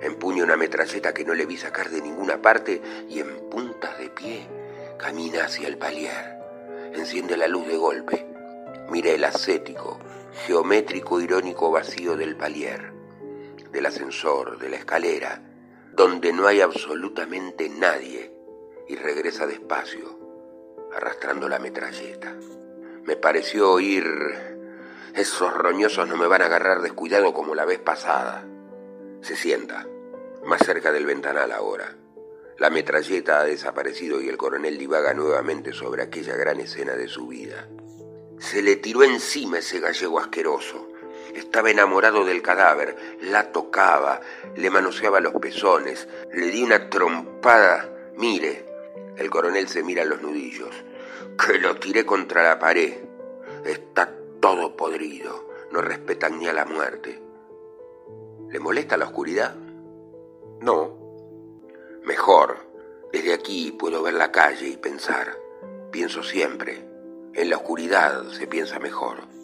Empuña 0.00 0.44
una 0.44 0.56
metralleta 0.56 1.12
que 1.12 1.26
no 1.26 1.34
le 1.34 1.44
vi 1.44 1.58
sacar 1.58 1.90
de 1.90 2.00
ninguna 2.00 2.40
parte 2.40 2.80
y 3.10 3.20
en 3.20 3.50
puntas 3.50 3.98
de 3.98 4.08
pie 4.08 4.48
camina 4.96 5.44
hacia 5.44 5.68
el 5.68 5.76
palier. 5.76 6.38
Enciende 6.94 7.36
la 7.36 7.46
luz 7.46 7.66
de 7.66 7.76
golpe. 7.76 8.26
Mira 8.88 9.10
el 9.10 9.24
ascético, 9.24 9.98
geométrico, 10.46 11.20
irónico 11.20 11.70
vacío 11.70 12.16
del 12.16 12.36
palier, 12.36 12.95
del 13.72 13.86
ascensor, 13.86 14.58
de 14.58 14.68
la 14.68 14.76
escalera, 14.76 15.42
donde 15.92 16.32
no 16.32 16.46
hay 16.46 16.60
absolutamente 16.60 17.68
nadie, 17.68 18.32
y 18.88 18.96
regresa 18.96 19.46
despacio, 19.46 20.18
arrastrando 20.94 21.48
la 21.48 21.58
metralleta. 21.58 22.34
Me 23.04 23.16
pareció 23.16 23.72
oír... 23.72 24.04
Esos 25.14 25.50
roñosos 25.54 26.06
no 26.08 26.18
me 26.18 26.26
van 26.26 26.42
a 26.42 26.44
agarrar 26.44 26.82
descuidado 26.82 27.32
como 27.32 27.54
la 27.54 27.64
vez 27.64 27.78
pasada. 27.78 28.46
Se 29.22 29.34
sienta, 29.34 29.86
más 30.44 30.60
cerca 30.60 30.92
del 30.92 31.06
ventanal 31.06 31.52
ahora. 31.52 31.96
La 32.58 32.68
metralleta 32.68 33.40
ha 33.40 33.44
desaparecido 33.44 34.20
y 34.20 34.28
el 34.28 34.36
coronel 34.36 34.76
divaga 34.76 35.14
nuevamente 35.14 35.72
sobre 35.72 36.02
aquella 36.02 36.36
gran 36.36 36.60
escena 36.60 36.96
de 36.96 37.08
su 37.08 37.28
vida. 37.28 37.66
Se 38.38 38.60
le 38.60 38.76
tiró 38.76 39.04
encima 39.04 39.58
ese 39.58 39.80
gallego 39.80 40.20
asqueroso. 40.20 40.86
Estaba 41.36 41.70
enamorado 41.70 42.24
del 42.24 42.40
cadáver, 42.40 42.96
la 43.20 43.52
tocaba, 43.52 44.22
le 44.54 44.70
manoseaba 44.70 45.20
los 45.20 45.34
pezones, 45.34 46.08
le 46.32 46.46
di 46.46 46.62
una 46.62 46.88
trompada. 46.88 47.90
Mire, 48.16 48.64
el 49.18 49.28
coronel 49.28 49.68
se 49.68 49.82
mira 49.82 50.02
los 50.06 50.22
nudillos. 50.22 50.74
Que 51.36 51.58
lo 51.58 51.76
tiré 51.76 52.06
contra 52.06 52.42
la 52.42 52.58
pared. 52.58 52.94
Está 53.66 54.10
todo 54.40 54.74
podrido, 54.78 55.50
no 55.72 55.82
respetan 55.82 56.38
ni 56.38 56.48
a 56.48 56.54
la 56.54 56.64
muerte. 56.64 57.20
¿Le 58.48 58.58
molesta 58.58 58.96
la 58.96 59.04
oscuridad? 59.04 59.54
No. 60.62 60.96
Mejor. 62.04 62.56
Desde 63.12 63.34
aquí 63.34 63.72
puedo 63.72 64.02
ver 64.02 64.14
la 64.14 64.32
calle 64.32 64.68
y 64.68 64.76
pensar. 64.78 65.38
Pienso 65.90 66.22
siempre. 66.22 66.82
En 67.34 67.50
la 67.50 67.56
oscuridad 67.56 68.24
se 68.30 68.46
piensa 68.46 68.78
mejor. 68.78 69.35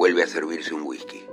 Vuelve 0.00 0.22
a 0.22 0.26
servirse 0.26 0.72
un 0.72 0.84
whisky. 0.84 1.26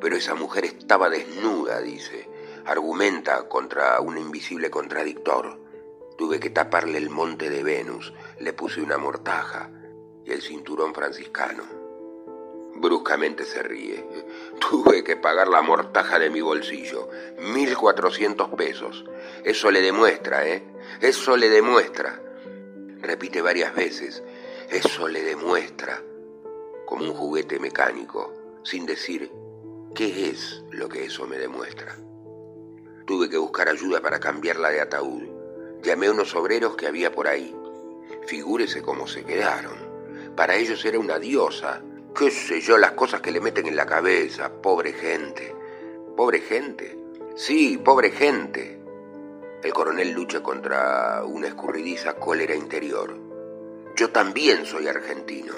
Pero 0.00 0.16
esa 0.16 0.34
mujer 0.34 0.64
estaba 0.64 1.10
desnuda, 1.10 1.82
dice. 1.82 2.26
Argumenta 2.64 3.46
contra 3.46 4.00
un 4.00 4.16
invisible 4.16 4.70
contradictor. 4.70 5.60
Tuve 6.16 6.40
que 6.40 6.48
taparle 6.48 6.96
el 6.96 7.10
monte 7.10 7.50
de 7.50 7.62
Venus, 7.62 8.14
le 8.40 8.54
puse 8.54 8.80
una 8.80 8.96
mortaja 8.96 9.70
y 10.24 10.32
el 10.32 10.40
cinturón 10.40 10.94
franciscano. 10.94 11.62
Bruscamente 12.76 13.44
se 13.44 13.62
ríe. 13.62 14.02
Tuve 14.58 15.04
que 15.04 15.16
pagar 15.16 15.48
la 15.48 15.60
mortaja 15.60 16.18
de 16.18 16.30
mi 16.30 16.40
bolsillo. 16.40 17.10
Mil 17.52 17.76
cuatrocientos 17.76 18.48
pesos. 18.56 19.04
Eso 19.44 19.70
le 19.70 19.82
demuestra, 19.82 20.48
¿eh? 20.48 20.64
Eso 21.02 21.36
le 21.36 21.50
demuestra. 21.50 22.18
Repite 23.02 23.42
varias 23.42 23.74
veces. 23.74 24.22
Eso 24.70 25.06
le 25.06 25.22
demuestra. 25.22 26.00
Como 26.86 27.04
un 27.04 27.14
juguete 27.14 27.58
mecánico, 27.58 28.32
sin 28.62 28.86
decir 28.86 29.30
qué 29.94 30.30
es 30.30 30.64
lo 30.70 30.88
que 30.88 31.04
eso 31.04 31.26
me 31.26 31.38
demuestra. 31.38 31.96
Tuve 33.06 33.28
que 33.28 33.38
buscar 33.38 33.68
ayuda 33.68 34.00
para 34.00 34.20
cambiarla 34.20 34.70
de 34.70 34.80
ataúd. 34.80 35.22
Llamé 35.82 36.06
a 36.06 36.12
unos 36.12 36.34
obreros 36.34 36.76
que 36.76 36.86
había 36.86 37.12
por 37.12 37.28
ahí. 37.28 37.54
Figúrese 38.26 38.82
cómo 38.82 39.06
se 39.06 39.24
quedaron. 39.24 39.76
Para 40.34 40.56
ellos 40.56 40.84
era 40.84 40.98
una 40.98 41.18
diosa 41.18 41.82
qué 42.14 42.30
sé 42.30 42.60
yo, 42.60 42.78
las 42.78 42.92
cosas 42.92 43.20
que 43.20 43.32
le 43.32 43.40
meten 43.40 43.66
en 43.66 43.76
la 43.76 43.86
cabeza, 43.86 44.62
pobre 44.62 44.92
gente. 44.92 45.54
¿Pobre 46.16 46.40
gente? 46.40 46.96
Sí, 47.34 47.76
pobre 47.76 48.10
gente. 48.10 48.80
El 49.62 49.72
coronel 49.72 50.12
lucha 50.12 50.40
contra 50.40 51.24
una 51.24 51.48
escurridiza 51.48 52.14
cólera 52.14 52.54
interior. 52.54 53.18
Yo 53.96 54.10
también 54.10 54.64
soy 54.64 54.86
argentino. 54.86 55.54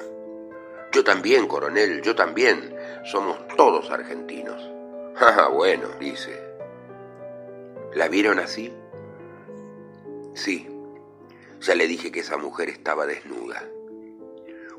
Yo 0.97 1.05
también, 1.05 1.47
coronel, 1.47 2.01
yo 2.01 2.15
también. 2.15 2.75
Somos 3.05 3.37
todos 3.49 3.91
argentinos. 3.91 4.63
Ah, 5.19 5.49
bueno, 5.53 5.89
dice. 6.01 6.43
¿La 7.93 8.09
vieron 8.09 8.39
así? 8.39 8.73
Sí. 10.35 10.67
Ya 11.61 11.75
le 11.75 11.87
dije 11.87 12.11
que 12.11 12.21
esa 12.21 12.39
mujer 12.39 12.71
estaba 12.71 13.05
desnuda. 13.05 13.63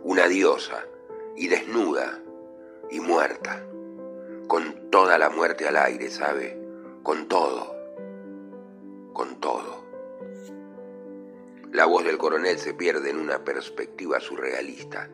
Una 0.01 0.27
diosa 0.27 0.86
y 1.36 1.49
desnuda 1.49 2.19
y 2.89 2.99
muerta, 2.99 3.63
con 4.47 4.89
toda 4.89 5.19
la 5.19 5.30
muerte 5.30 5.67
al 5.67 5.77
aire, 5.77 6.10
¿sabe? 6.10 6.60
Con 7.03 7.27
todo, 7.27 7.75
con 9.13 9.39
todo. 9.39 9.84
La 11.71 11.86
voz 11.86 12.03
del 12.06 12.17
coronel 12.17 12.58
se 12.58 12.73
pierde 12.73 13.12
en 13.12 13.19
una 13.19 13.43
perspectiva 13.43 14.19
surrealista. 14.19 15.10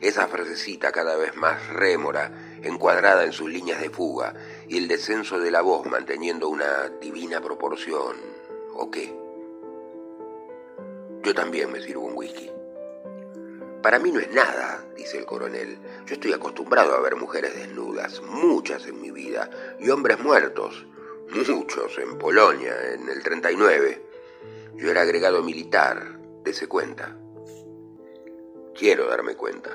Esa 0.00 0.28
frasecita 0.28 0.92
cada 0.92 1.16
vez 1.16 1.34
más 1.36 1.68
rémora, 1.68 2.32
encuadrada 2.62 3.24
en 3.24 3.32
sus 3.32 3.50
líneas 3.50 3.80
de 3.80 3.90
fuga, 3.90 4.34
y 4.68 4.78
el 4.78 4.88
descenso 4.88 5.38
de 5.38 5.50
la 5.50 5.62
voz 5.62 5.86
manteniendo 5.86 6.48
una 6.48 6.88
divina 7.00 7.40
proporción. 7.40 8.16
¿O 8.74 8.90
qué? 8.90 9.14
Yo 11.22 11.34
también 11.34 11.72
me 11.72 11.80
sirvo 11.80 12.06
un 12.06 12.16
whisky. 12.16 12.50
Para 13.82 13.98
mí 13.98 14.10
no 14.10 14.20
es 14.20 14.32
nada, 14.32 14.84
dice 14.96 15.18
el 15.18 15.26
coronel. 15.26 15.78
Yo 16.06 16.14
estoy 16.14 16.32
acostumbrado 16.32 16.94
a 16.94 17.00
ver 17.00 17.16
mujeres 17.16 17.54
desnudas, 17.54 18.20
muchas 18.22 18.86
en 18.86 19.00
mi 19.00 19.10
vida, 19.10 19.48
y 19.78 19.90
hombres 19.90 20.18
muertos, 20.18 20.86
muchos 21.48 21.98
en 21.98 22.18
Polonia, 22.18 22.74
en 22.92 23.08
el 23.08 23.22
39. 23.22 24.02
Yo 24.74 24.90
era 24.90 25.02
agregado 25.02 25.42
militar, 25.42 26.18
dese 26.44 26.66
cuenta. 26.68 27.16
Quiero 28.78 29.06
darme 29.06 29.36
cuenta. 29.36 29.70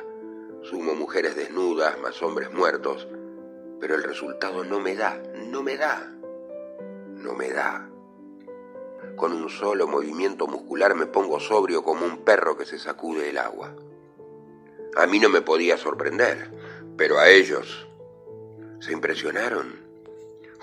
Sumo 0.61 0.93
mujeres 0.93 1.35
desnudas 1.35 1.99
más 1.99 2.21
hombres 2.21 2.53
muertos, 2.53 3.07
pero 3.79 3.95
el 3.95 4.03
resultado 4.03 4.63
no 4.63 4.79
me 4.79 4.95
da, 4.95 5.19
no 5.37 5.63
me 5.63 5.75
da, 5.75 6.13
no 7.07 7.33
me 7.33 7.49
da. 7.49 7.89
Con 9.15 9.33
un 9.33 9.49
solo 9.49 9.87
movimiento 9.87 10.45
muscular 10.45 10.93
me 10.93 11.07
pongo 11.07 11.39
sobrio 11.39 11.81
como 11.81 12.05
un 12.05 12.19
perro 12.19 12.55
que 12.55 12.67
se 12.67 12.77
sacude 12.77 13.31
el 13.31 13.39
agua. 13.39 13.73
A 14.95 15.07
mí 15.07 15.19
no 15.19 15.29
me 15.29 15.41
podía 15.41 15.77
sorprender, 15.77 16.51
pero 16.95 17.17
a 17.17 17.27
ellos 17.27 17.87
se 18.81 18.91
impresionaron. 18.93 19.81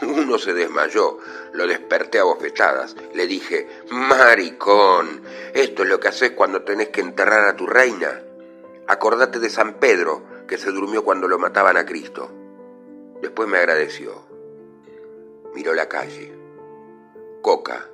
Uno 0.00 0.38
se 0.38 0.54
desmayó, 0.54 1.18
lo 1.54 1.66
desperté 1.66 2.20
a 2.20 2.22
bofetadas. 2.22 2.94
Le 3.14 3.26
dije, 3.26 3.68
Maricón, 3.90 5.22
esto 5.54 5.82
es 5.82 5.88
lo 5.88 5.98
que 5.98 6.06
haces 6.06 6.30
cuando 6.30 6.62
tenés 6.62 6.90
que 6.90 7.00
enterrar 7.00 7.48
a 7.48 7.56
tu 7.56 7.66
reina. 7.66 8.22
Acordate 8.90 9.38
de 9.38 9.50
San 9.50 9.74
Pedro, 9.74 10.22
que 10.46 10.56
se 10.56 10.70
durmió 10.70 11.04
cuando 11.04 11.28
lo 11.28 11.38
mataban 11.38 11.76
a 11.76 11.84
Cristo. 11.84 12.30
Después 13.20 13.46
me 13.46 13.58
agradeció. 13.58 14.14
Miró 15.54 15.74
la 15.74 15.90
calle. 15.90 16.32
Coca, 17.42 17.86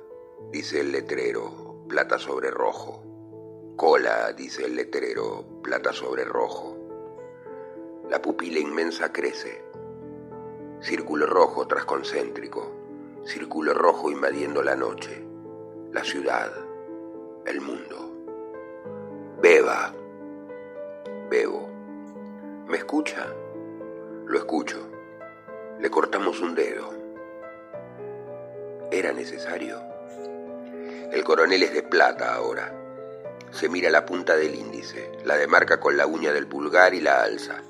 dice 0.53 0.79
el 0.79 0.93
letrero, 0.93 1.83
plata 1.89 2.17
sobre 2.17 2.49
rojo. 2.49 3.03
Cola, 3.75 4.31
dice 4.31 4.63
el 4.63 4.77
letrero, 4.77 5.43
plata 5.61 5.91
sobre 5.91 6.23
rojo. 6.23 6.77
La 8.09 8.21
pupila 8.21 8.59
inmensa 8.59 9.11
crece. 9.11 9.65
Círculo 10.79 11.25
rojo 11.25 11.67
trasconcéntrico, 11.67 12.71
círculo 13.25 13.73
rojo 13.73 14.09
invadiendo 14.09 14.63
la 14.63 14.77
noche, 14.77 15.27
la 15.91 16.05
ciudad, 16.05 16.53
el 17.45 17.59
mundo. 17.59 18.13
Beba, 19.41 19.93
bebo. 21.29 21.69
¿Me 22.67 22.77
escucha? 22.77 23.27
Lo 24.25 24.37
escucho. 24.37 24.89
Le 25.79 25.89
cortamos 25.89 26.41
un 26.41 26.55
dedo. 26.55 26.93
¿Era 28.91 29.13
necesario? 29.13 29.81
El 31.11 31.23
coronel 31.23 31.63
es 31.63 31.73
de 31.73 31.83
plata 31.83 32.33
ahora 32.33 32.85
se 33.55 33.69
mira 33.69 33.89
la 33.89 34.05
punta 34.05 34.35
del 34.35 34.53
índice, 34.53 35.11
la 35.23 35.37
demarca 35.37 35.79
con 35.79 35.95
la 35.95 36.05
uña 36.05 36.33
del 36.33 36.45
pulgar 36.45 36.93
y 36.93 36.99
la 36.99 37.23
alza. 37.23 37.61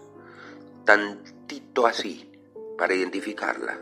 Tantito 0.84 1.86
así, 1.86 2.32
para 2.76 2.96
identificarla. 2.96 3.78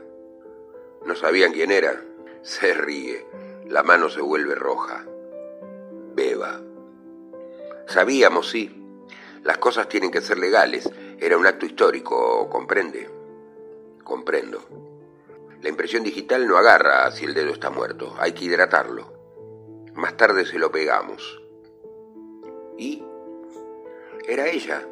¿No 1.05 1.15
sabían 1.15 1.53
quién 1.53 1.71
era? 1.71 2.03
Se 2.41 2.73
ríe, 2.73 3.25
la 3.67 3.83
mano 3.83 4.09
se 4.09 4.19
vuelve 4.19 4.53
roja. 4.53 5.05
Beba. 6.13 6.61
Sabíamos, 7.87 8.49
sí. 8.49 8.82
Las 9.43 9.57
cosas 9.57 9.89
tienen 9.89 10.11
que 10.11 10.21
ser 10.21 10.37
legales. 10.37 10.89
Era 11.19 11.37
un 11.37 11.45
acto 11.45 11.65
histórico, 11.65 12.49
¿comprende? 12.49 13.09
Comprendo. 14.03 14.61
La 15.61 15.69
impresión 15.69 16.03
digital 16.03 16.47
no 16.47 16.57
agarra 16.57 17.09
si 17.11 17.25
el 17.25 17.33
dedo 17.33 17.51
está 17.51 17.69
muerto. 17.69 18.15
Hay 18.19 18.33
que 18.33 18.45
hidratarlo. 18.45 19.13
Más 19.95 20.17
tarde 20.17 20.45
se 20.45 20.59
lo 20.59 20.71
pegamos. 20.71 21.41
Y 22.77 23.03
era 24.27 24.47
ella. 24.47 24.85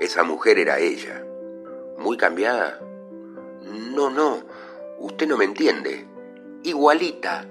Esa 0.00 0.22
mujer 0.22 0.58
era 0.58 0.78
ella. 0.78 1.24
¿Muy 1.98 2.16
cambiada? 2.16 2.80
No, 3.62 4.10
no, 4.10 4.42
usted 4.98 5.26
no 5.26 5.36
me 5.36 5.46
entiende. 5.46 6.06
Igualita. 6.62 7.48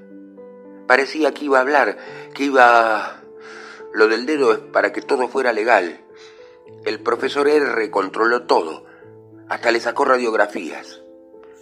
Parecía 0.88 1.34
que 1.34 1.46
iba 1.46 1.58
a 1.58 1.62
hablar, 1.62 1.98
que 2.34 2.44
iba... 2.44 3.22
Lo 3.96 4.10
del 4.10 4.26
dedo 4.26 4.52
es 4.52 4.60
para 4.60 4.92
que 4.92 5.02
todo 5.02 5.30
fuera 5.30 5.54
legal. 5.54 6.02
El 6.84 7.00
profesor 7.00 7.48
R 7.48 7.90
controló 7.90 8.46
todo. 8.46 8.84
Hasta 9.48 9.72
le 9.72 9.80
sacó 9.80 10.04
radiografías. 10.04 11.02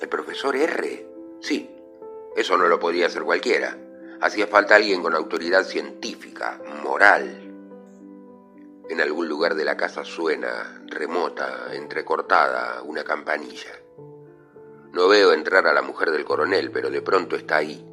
¿El 0.01 0.09
profesor 0.09 0.55
R? 0.55 1.07
Sí. 1.41 1.69
Eso 2.35 2.57
no 2.57 2.67
lo 2.67 2.79
podía 2.79 3.05
hacer 3.05 3.21
cualquiera. 3.21 3.77
Hacía 4.19 4.47
falta 4.47 4.73
alguien 4.73 5.03
con 5.03 5.13
autoridad 5.13 5.63
científica, 5.63 6.59
moral. 6.83 7.53
En 8.89 8.99
algún 8.99 9.29
lugar 9.29 9.53
de 9.53 9.65
la 9.65 9.77
casa 9.77 10.03
suena, 10.03 10.83
remota, 10.87 11.67
entrecortada, 11.71 12.81
una 12.81 13.03
campanilla. 13.03 13.79
No 14.91 15.07
veo 15.07 15.33
entrar 15.33 15.67
a 15.67 15.73
la 15.73 15.83
mujer 15.83 16.09
del 16.09 16.25
coronel, 16.25 16.71
pero 16.71 16.89
de 16.89 17.03
pronto 17.03 17.35
está 17.35 17.57
ahí. 17.57 17.87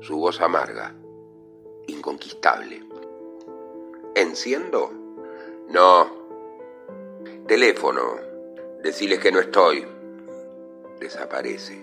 Su 0.00 0.16
voz 0.16 0.40
amarga, 0.40 0.92
inconquistable. 1.86 2.93
¿Enciendo? 4.14 4.92
No. 5.68 6.24
Teléfono. 7.48 8.16
Deciles 8.82 9.18
que 9.18 9.32
no 9.32 9.40
estoy. 9.40 9.84
Desaparece. 11.00 11.82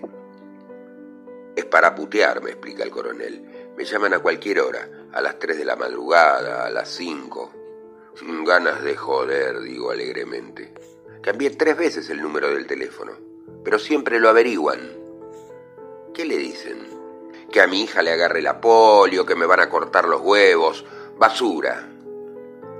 Es 1.54 1.64
para 1.66 1.94
putear, 1.94 2.42
me 2.42 2.52
explica 2.52 2.84
el 2.84 2.90
coronel. 2.90 3.72
Me 3.76 3.84
llaman 3.84 4.14
a 4.14 4.20
cualquier 4.20 4.60
hora, 4.60 4.88
a 5.12 5.20
las 5.20 5.38
3 5.38 5.58
de 5.58 5.64
la 5.66 5.76
madrugada, 5.76 6.64
a 6.64 6.70
las 6.70 6.88
5. 6.88 7.52
Ganas 8.46 8.82
de 8.82 8.96
joder, 8.96 9.60
digo 9.60 9.90
alegremente. 9.90 10.72
Cambié 11.20 11.50
tres 11.50 11.76
veces 11.76 12.08
el 12.10 12.20
número 12.20 12.48
del 12.48 12.66
teléfono, 12.66 13.12
pero 13.62 13.78
siempre 13.78 14.18
lo 14.18 14.28
averiguan. 14.28 14.80
¿Qué 16.14 16.24
le 16.24 16.36
dicen? 16.36 16.88
Que 17.50 17.60
a 17.60 17.66
mi 17.66 17.82
hija 17.82 18.02
le 18.02 18.12
agarre 18.12 18.42
la 18.42 18.60
polio, 18.60 19.26
que 19.26 19.34
me 19.34 19.46
van 19.46 19.60
a 19.60 19.68
cortar 19.68 20.08
los 20.08 20.20
huevos. 20.22 20.84
Basura. 21.18 21.91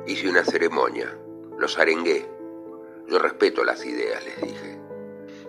Hice 0.07 0.29
una 0.29 0.45
ceremonia. 0.45 1.17
Los 1.59 1.79
arengué. 1.79 2.27
Yo 3.09 3.19
respeto 3.19 3.65
las 3.65 3.85
ideas, 3.85 4.25
les 4.25 4.41
dije. 4.41 4.79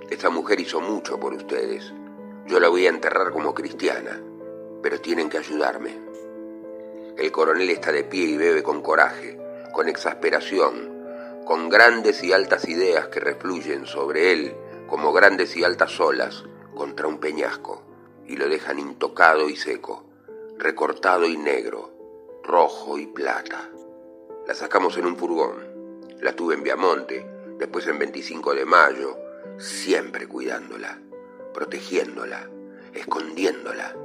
Esta 0.09 0.29
mujer 0.29 0.59
hizo 0.59 0.81
mucho 0.81 1.19
por 1.19 1.33
ustedes. 1.33 1.93
Yo 2.47 2.59
la 2.59 2.69
voy 2.69 2.85
a 2.85 2.89
enterrar 2.89 3.31
como 3.31 3.53
cristiana, 3.53 4.21
pero 4.81 4.99
tienen 4.99 5.29
que 5.29 5.37
ayudarme. 5.37 5.97
El 7.17 7.31
coronel 7.31 7.69
está 7.69 7.91
de 7.91 8.03
pie 8.03 8.25
y 8.25 8.37
bebe 8.37 8.63
con 8.63 8.81
coraje 8.81 9.43
con 9.73 9.89
exasperación, 9.89 11.43
con 11.45 11.67
grandes 11.67 12.23
y 12.23 12.31
altas 12.31 12.69
ideas 12.69 13.07
que 13.07 13.19
refluyen 13.19 13.85
sobre 13.85 14.31
él 14.31 14.55
como 14.87 15.11
grandes 15.11 15.57
y 15.57 15.63
altas 15.63 15.99
olas 15.99 16.45
contra 16.75 17.07
un 17.07 17.17
peñasco 17.17 17.81
y 18.25 18.37
lo 18.37 18.47
dejan 18.47 18.79
intocado 18.79 19.49
y 19.49 19.57
seco, 19.57 20.05
recortado 20.57 21.25
y 21.25 21.35
negro, 21.37 21.91
rojo 22.43 22.99
y 22.99 23.07
plata. 23.07 23.69
La 24.47 24.53
sacamos 24.53 24.97
en 24.97 25.05
un 25.05 25.15
furgón, 25.15 25.55
la 26.19 26.35
tuve 26.35 26.55
en 26.55 26.63
Viamonte, 26.63 27.25
después 27.57 27.87
en 27.87 27.97
25 27.97 28.53
de 28.53 28.65
mayo, 28.65 29.17
siempre 29.57 30.27
cuidándola, 30.27 30.99
protegiéndola, 31.53 32.49
escondiéndola. 32.93 33.95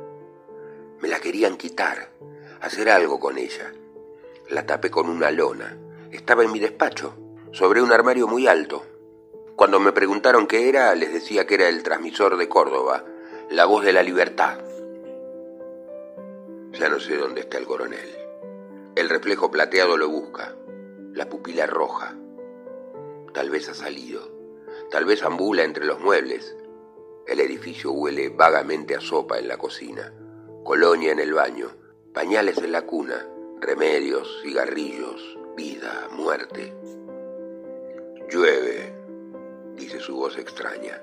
Me 1.00 1.08
la 1.08 1.18
querían 1.18 1.56
quitar, 1.56 2.10
hacer 2.60 2.88
algo 2.88 3.18
con 3.18 3.36
ella, 3.36 3.72
la 4.48 4.64
tapé 4.64 4.90
con 4.90 5.08
una 5.08 5.30
lona. 5.32 5.76
Estaba 6.12 6.44
en 6.44 6.52
mi 6.52 6.60
despacho, 6.60 7.14
sobre 7.52 7.82
un 7.82 7.92
armario 7.92 8.28
muy 8.28 8.46
alto. 8.46 8.84
Cuando 9.56 9.80
me 9.80 9.92
preguntaron 9.92 10.46
qué 10.46 10.68
era, 10.68 10.94
les 10.94 11.12
decía 11.12 11.46
que 11.46 11.54
era 11.54 11.68
el 11.68 11.82
transmisor 11.82 12.36
de 12.36 12.48
Córdoba, 12.48 13.04
la 13.50 13.64
voz 13.64 13.84
de 13.84 13.92
la 13.92 14.04
libertad. 14.04 14.60
Ya 16.72 16.88
no 16.88 17.00
sé 17.00 17.16
dónde 17.16 17.40
está 17.40 17.58
el 17.58 17.66
coronel. 17.66 18.17
El 18.98 19.08
reflejo 19.08 19.48
plateado 19.48 19.96
lo 19.96 20.08
busca, 20.08 20.56
la 21.12 21.28
pupila 21.28 21.66
roja. 21.66 22.16
Tal 23.32 23.48
vez 23.48 23.68
ha 23.68 23.74
salido, 23.74 24.28
tal 24.90 25.04
vez 25.04 25.22
ambula 25.22 25.62
entre 25.62 25.86
los 25.86 26.00
muebles. 26.00 26.56
El 27.28 27.38
edificio 27.38 27.92
huele 27.92 28.28
vagamente 28.28 28.96
a 28.96 29.00
sopa 29.00 29.38
en 29.38 29.46
la 29.46 29.56
cocina, 29.56 30.12
colonia 30.64 31.12
en 31.12 31.20
el 31.20 31.32
baño, 31.32 31.68
pañales 32.12 32.58
en 32.58 32.72
la 32.72 32.86
cuna, 32.86 33.24
remedios, 33.60 34.40
cigarrillos, 34.42 35.38
vida, 35.56 36.08
muerte. 36.10 36.74
Llueve, 38.28 38.92
dice 39.76 40.00
su 40.00 40.16
voz 40.16 40.36
extraña. 40.38 41.00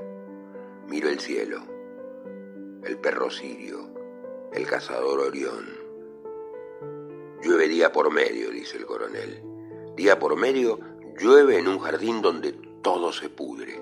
Miro 0.90 1.08
el 1.08 1.22
cielo, 1.22 1.62
el 2.84 2.98
perro 2.98 3.30
sirio, 3.30 3.90
el 4.52 4.68
cazador 4.68 5.22
Orión. 5.22 5.85
Llueve 7.46 7.68
día 7.68 7.92
por 7.92 8.12
medio, 8.12 8.50
dice 8.50 8.78
el 8.78 8.88
coronel. 8.88 9.40
Día 9.96 10.18
por 10.18 10.36
medio 10.36 10.80
Llueve 11.16 11.60
en 11.60 11.68
un 11.68 11.78
jardín 11.78 12.20
donde 12.20 12.54
todo 12.82 13.14
se 13.14 13.30
pudre. 13.30 13.80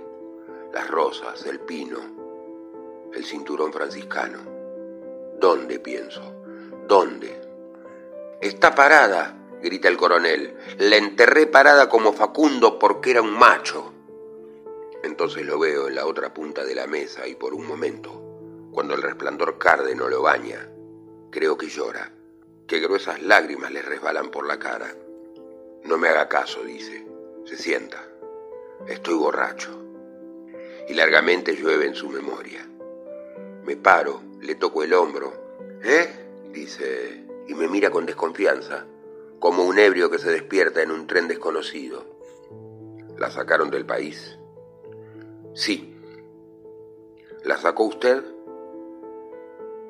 Las 0.73 0.89
rosas, 0.89 1.45
el 1.45 1.61
pino, 1.61 1.97
el 3.13 3.23
cinturón 3.23 3.71
franciscano. 3.71 4.39
¿Dónde 5.39 5.79
pienso? 5.79 6.43
¿Dónde? 6.89 7.39
Está 8.41 8.75
parada, 8.75 9.33
grita 9.61 9.87
el 9.87 9.95
coronel. 9.95 10.57
La 10.79 10.97
enterré 10.97 11.47
parada 11.47 11.87
como 11.87 12.11
Facundo 12.11 12.77
porque 12.77 13.11
era 13.11 13.21
un 13.21 13.31
macho. 13.31 13.93
Entonces 15.03 15.45
lo 15.45 15.57
veo 15.57 15.87
en 15.87 15.95
la 15.95 16.05
otra 16.05 16.33
punta 16.33 16.65
de 16.65 16.75
la 16.75 16.85
mesa 16.85 17.25
y 17.29 17.35
por 17.35 17.53
un 17.53 17.65
momento, 17.65 18.11
cuando 18.73 18.93
el 18.93 19.01
resplandor 19.01 19.57
cárdeno 19.57 20.09
lo 20.09 20.21
baña, 20.21 20.69
creo 21.31 21.57
que 21.57 21.67
llora, 21.67 22.11
que 22.67 22.79
gruesas 22.79 23.21
lágrimas 23.21 23.71
le 23.71 23.81
resbalan 23.81 24.31
por 24.31 24.47
la 24.47 24.59
cara. 24.59 24.93
No 25.83 25.97
me 25.97 26.09
haga 26.09 26.29
caso, 26.29 26.63
dice. 26.63 27.05
Se 27.45 27.57
sienta. 27.57 28.03
Estoy 28.87 29.15
borracho. 29.15 29.71
Y 30.87 30.93
largamente 30.93 31.55
llueve 31.55 31.85
en 31.85 31.95
su 31.95 32.09
memoria. 32.09 32.67
Me 33.65 33.75
paro, 33.75 34.21
le 34.41 34.55
toco 34.55 34.83
el 34.83 34.93
hombro. 34.93 35.33
¿Eh? 35.83 36.19
dice, 36.53 37.25
y 37.47 37.53
me 37.55 37.67
mira 37.67 37.89
con 37.89 38.05
desconfianza, 38.05 38.85
como 39.39 39.63
un 39.63 39.79
ebrio 39.79 40.09
que 40.09 40.19
se 40.19 40.31
despierta 40.31 40.81
en 40.81 40.91
un 40.91 41.07
tren 41.07 41.27
desconocido. 41.27 42.05
¿La 43.17 43.31
sacaron 43.31 43.69
del 43.69 43.85
país? 43.85 44.37
Sí. 45.53 45.95
¿La 47.43 47.57
sacó 47.57 47.83
usted? 47.85 48.23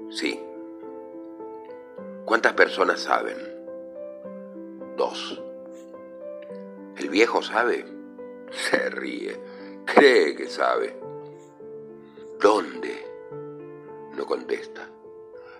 Sí. 0.09 0.39
¿Cuántas 2.25 2.53
personas 2.53 3.01
saben? 3.01 3.37
Dos. 4.95 5.41
¿El 6.97 7.09
viejo 7.09 7.41
sabe? 7.41 7.85
Se 8.51 8.89
ríe. 8.89 9.39
Cree 9.85 10.35
que 10.35 10.47
sabe. 10.47 10.97
¿Dónde? 12.39 13.05
No 14.15 14.25
contesta. 14.25 14.87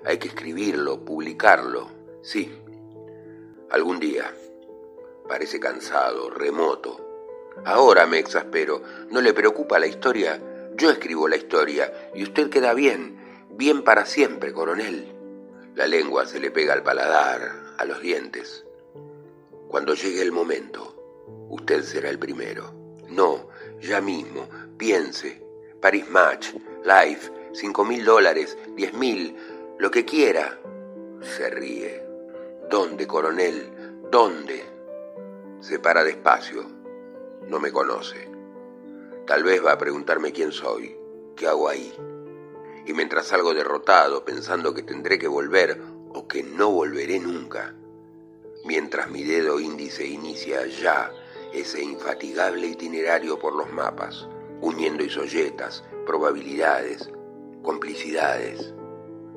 Hay 0.06 0.18
que 0.18 0.30
escribirlo, 0.30 1.04
publicarlo. 1.04 1.90
Sí. 2.22 2.52
Algún 3.70 4.00
día. 4.00 4.34
Parece 5.28 5.60
cansado, 5.60 6.30
remoto. 6.30 6.98
Ahora 7.66 8.06
me 8.06 8.20
exaspero. 8.20 8.82
¿No 9.10 9.20
le 9.20 9.34
preocupa 9.34 9.80
la 9.80 9.88
historia? 9.88 10.42
Yo 10.76 10.90
escribo 10.90 11.28
la 11.28 11.36
historia 11.36 12.12
y 12.16 12.24
usted 12.24 12.50
queda 12.50 12.74
bien, 12.74 13.18
bien 13.50 13.84
para 13.84 14.06
siempre, 14.06 14.54
coronel. 14.54 15.13
La 15.76 15.88
lengua 15.88 16.26
se 16.28 16.40
le 16.40 16.52
pega 16.52 16.74
al 16.74 16.84
paladar, 16.84 17.76
a 17.78 17.86
los 17.86 18.00
dientes. 18.00 18.64
Cuando 19.68 19.96
llegue 19.96 20.22
el 20.22 20.32
momento, 20.32 21.48
usted 21.50 21.82
será 21.82 22.10
el 22.10 22.20
primero. 22.20 22.72
No, 23.10 23.48
ya 23.80 24.00
mismo, 24.00 24.48
piense. 24.78 25.44
Paris 25.82 26.08
Match, 26.10 26.54
Life, 26.84 27.32
cinco 27.54 27.84
mil 27.84 28.06
dólares, 28.06 28.56
diez 28.76 28.94
mil, 28.94 29.36
lo 29.80 29.90
que 29.90 30.06
quiera. 30.06 30.60
Se 31.22 31.50
ríe. 31.50 32.06
¿Dónde, 32.70 33.08
coronel? 33.08 33.72
¿Dónde? 34.12 34.64
Se 35.60 35.80
para 35.80 36.04
despacio. 36.04 36.70
No 37.48 37.60
me 37.60 37.72
conoce. 37.72 38.30
Tal 39.26 39.44
vez 39.44 39.66
va 39.66 39.72
a 39.72 39.78
preguntarme 39.80 40.34
quién 40.34 40.52
soy, 40.52 40.96
qué 41.36 41.48
hago 41.48 41.68
ahí. 41.68 41.94
Y 42.86 42.94
mientras 42.94 43.28
salgo 43.28 43.54
derrotado, 43.54 44.26
pensando 44.26 44.74
que 44.74 44.84
tendré 44.84 45.18
que 45.18 45.28
volver 45.28 45.82
o 46.14 46.28
que 46.28 46.44
no 46.44 46.70
volveré 46.70 47.20
nunca, 47.20 47.76
mientras 48.66 49.10
mi 49.10 49.24
dedo 49.24 49.60
índice 49.60 50.06
inicia 50.06 50.66
ya 50.66 51.12
ese 51.54 51.82
infatigable 51.82 52.68
itinerario 52.68 53.40
por 53.40 53.56
los 53.56 53.72
mapas, 53.72 54.28
uniendo 54.62 55.04
isolletas, 55.04 55.84
probabilidades, 56.06 57.10
complicidades, 57.62 58.74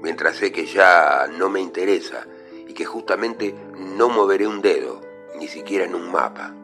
mientras 0.00 0.36
sé 0.36 0.50
que 0.50 0.66
ya 0.66 1.28
no 1.38 1.48
me 1.48 1.60
interesa 1.60 2.26
y 2.66 2.74
que 2.74 2.84
justamente 2.84 3.54
no 3.76 4.08
moveré 4.08 4.46
un 4.46 4.62
dedo, 4.62 5.00
ni 5.38 5.46
siquiera 5.48 5.84
en 5.84 5.94
un 5.94 6.10
mapa. 6.10 6.54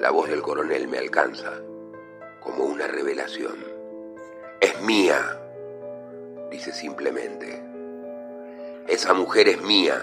La 0.00 0.10
voz 0.10 0.28
del 0.28 0.42
coronel 0.42 0.88
me 0.88 0.98
alcanza 0.98 1.62
como 2.40 2.64
una 2.64 2.86
revelación. 2.86 3.56
Es 4.60 4.80
mía, 4.82 5.43
dice 6.54 6.72
simplemente. 6.72 7.60
Esa 8.86 9.12
mujer 9.12 9.48
es 9.48 9.60
mía. 9.60 10.00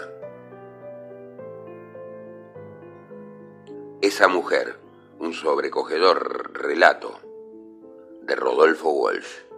Esa 4.02 4.28
mujer, 4.28 4.76
un 5.20 5.34
sobrecogedor 5.34 6.52
relato 6.54 7.18
de 8.24 8.36
Rodolfo 8.36 8.90
Walsh. 8.90 9.51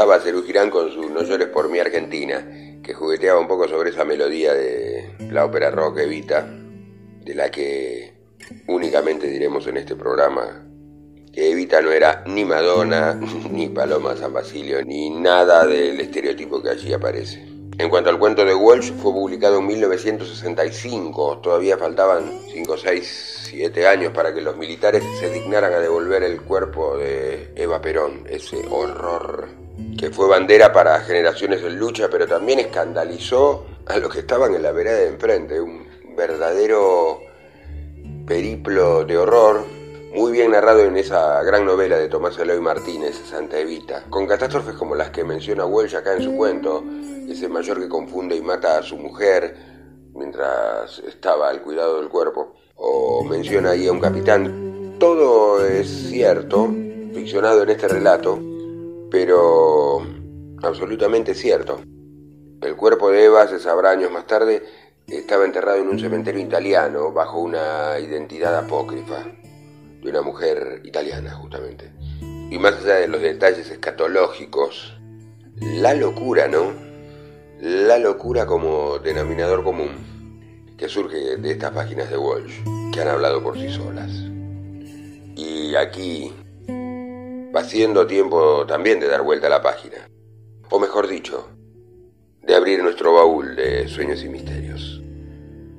Pasaba 0.00 0.14
a 0.16 0.20
Cerú 0.20 0.42
Girán 0.44 0.70
con 0.70 0.90
su 0.90 1.10
No 1.10 1.22
llores 1.24 1.48
por 1.48 1.68
mi 1.68 1.78
Argentina, 1.78 2.42
que 2.82 2.94
jugueteaba 2.94 3.38
un 3.38 3.46
poco 3.46 3.68
sobre 3.68 3.90
esa 3.90 4.02
melodía 4.02 4.54
de 4.54 5.14
la 5.30 5.44
ópera 5.44 5.70
rock 5.70 5.98
Evita, 5.98 6.48
de 7.22 7.34
la 7.34 7.50
que 7.50 8.14
únicamente 8.66 9.26
diremos 9.26 9.66
en 9.66 9.76
este 9.76 9.96
programa 9.96 10.64
que 11.34 11.50
Evita 11.50 11.82
no 11.82 11.92
era 11.92 12.24
ni 12.26 12.46
Madonna, 12.46 13.20
ni 13.50 13.68
Paloma 13.68 14.16
San 14.16 14.32
Basilio, 14.32 14.82
ni 14.82 15.10
nada 15.10 15.66
del 15.66 16.00
estereotipo 16.00 16.62
que 16.62 16.70
allí 16.70 16.94
aparece. 16.94 17.46
En 17.76 17.90
cuanto 17.90 18.08
al 18.08 18.18
cuento 18.18 18.46
de 18.46 18.54
Walsh, 18.54 18.92
fue 18.94 19.12
publicado 19.12 19.58
en 19.58 19.66
1965. 19.66 21.40
Todavía 21.42 21.76
faltaban 21.76 22.40
5, 22.50 22.76
6, 22.78 23.48
7 23.50 23.86
años 23.86 24.14
para 24.14 24.32
que 24.32 24.40
los 24.40 24.56
militares 24.56 25.04
se 25.18 25.28
dignaran 25.30 25.74
a 25.74 25.78
devolver 25.78 26.22
el 26.22 26.40
cuerpo 26.40 26.96
de 26.96 27.52
Eva 27.54 27.82
Perón, 27.82 28.24
ese 28.30 28.64
horror 28.70 29.60
que 30.00 30.08
fue 30.08 30.26
bandera 30.28 30.72
para 30.72 30.98
generaciones 31.00 31.62
en 31.62 31.78
lucha, 31.78 32.08
pero 32.10 32.26
también 32.26 32.58
escandalizó 32.58 33.66
a 33.84 33.98
los 33.98 34.10
que 34.10 34.20
estaban 34.20 34.54
en 34.54 34.62
la 34.62 34.72
vereda 34.72 34.96
de 34.96 35.08
enfrente. 35.08 35.60
Un 35.60 35.86
verdadero 36.16 37.20
periplo 38.26 39.04
de 39.04 39.18
horror 39.18 39.62
muy 40.14 40.32
bien 40.32 40.52
narrado 40.52 40.80
en 40.80 40.96
esa 40.96 41.42
gran 41.42 41.66
novela 41.66 41.98
de 41.98 42.08
Tomás 42.08 42.38
Eloy 42.38 42.62
Martínez, 42.62 43.14
Santa 43.28 43.58
Evita, 43.58 44.04
con 44.08 44.26
catástrofes 44.26 44.74
como 44.74 44.94
las 44.94 45.10
que 45.10 45.22
menciona 45.22 45.66
Welsh 45.66 45.96
acá 45.96 46.14
en 46.14 46.22
su 46.22 46.34
cuento, 46.34 46.82
ese 47.28 47.50
mayor 47.50 47.78
que 47.78 47.88
confunde 47.90 48.34
y 48.34 48.40
mata 48.40 48.78
a 48.78 48.82
su 48.82 48.96
mujer 48.96 49.54
mientras 50.14 50.98
estaba 51.00 51.50
al 51.50 51.60
cuidado 51.60 52.00
del 52.00 52.08
cuerpo, 52.08 52.54
o 52.76 53.22
menciona 53.24 53.72
ahí 53.72 53.86
a 53.86 53.92
un 53.92 54.00
capitán. 54.00 54.96
Todo 54.98 55.62
es 55.62 56.08
cierto, 56.08 56.72
ficcionado 57.12 57.64
en 57.64 57.68
este 57.68 57.86
relato, 57.86 58.40
pero 59.10 60.06
absolutamente 60.62 61.34
cierto. 61.34 61.80
El 62.62 62.76
cuerpo 62.76 63.10
de 63.10 63.24
Eva, 63.24 63.46
se 63.48 63.58
sabrá 63.58 63.90
años 63.90 64.10
más 64.10 64.26
tarde, 64.26 64.62
estaba 65.06 65.44
enterrado 65.44 65.78
en 65.78 65.88
un 65.88 65.98
cementerio 65.98 66.42
italiano 66.42 67.12
bajo 67.12 67.40
una 67.40 67.98
identidad 67.98 68.56
apócrifa 68.56 69.24
de 70.02 70.10
una 70.10 70.22
mujer 70.22 70.82
italiana, 70.84 71.32
justamente. 71.32 71.92
Y 72.20 72.58
más 72.58 72.74
allá 72.76 72.96
de 72.96 73.08
los 73.08 73.20
detalles 73.20 73.70
escatológicos, 73.70 74.98
la 75.56 75.94
locura, 75.94 76.48
¿no? 76.48 76.72
La 77.60 77.98
locura 77.98 78.46
como 78.46 78.98
denominador 78.98 79.62
común 79.62 80.20
que 80.80 80.88
surge 80.88 81.36
de 81.36 81.50
estas 81.50 81.72
páginas 81.72 82.08
de 82.08 82.16
Walsh, 82.16 82.62
que 82.90 83.02
han 83.02 83.08
hablado 83.08 83.42
por 83.42 83.58
sí 83.58 83.68
solas. 83.68 84.10
Y 85.36 85.74
aquí 85.74 86.32
va 87.54 87.64
siendo 87.64 88.06
tiempo 88.06 88.64
también 88.66 89.00
de 89.00 89.08
dar 89.08 89.22
vuelta 89.22 89.46
a 89.46 89.50
la 89.50 89.62
página. 89.62 90.08
O 90.70 90.78
mejor 90.78 91.08
dicho, 91.08 91.48
de 92.42 92.54
abrir 92.54 92.82
nuestro 92.82 93.14
baúl 93.14 93.56
de 93.56 93.88
sueños 93.88 94.22
y 94.22 94.28
misterios. 94.28 95.02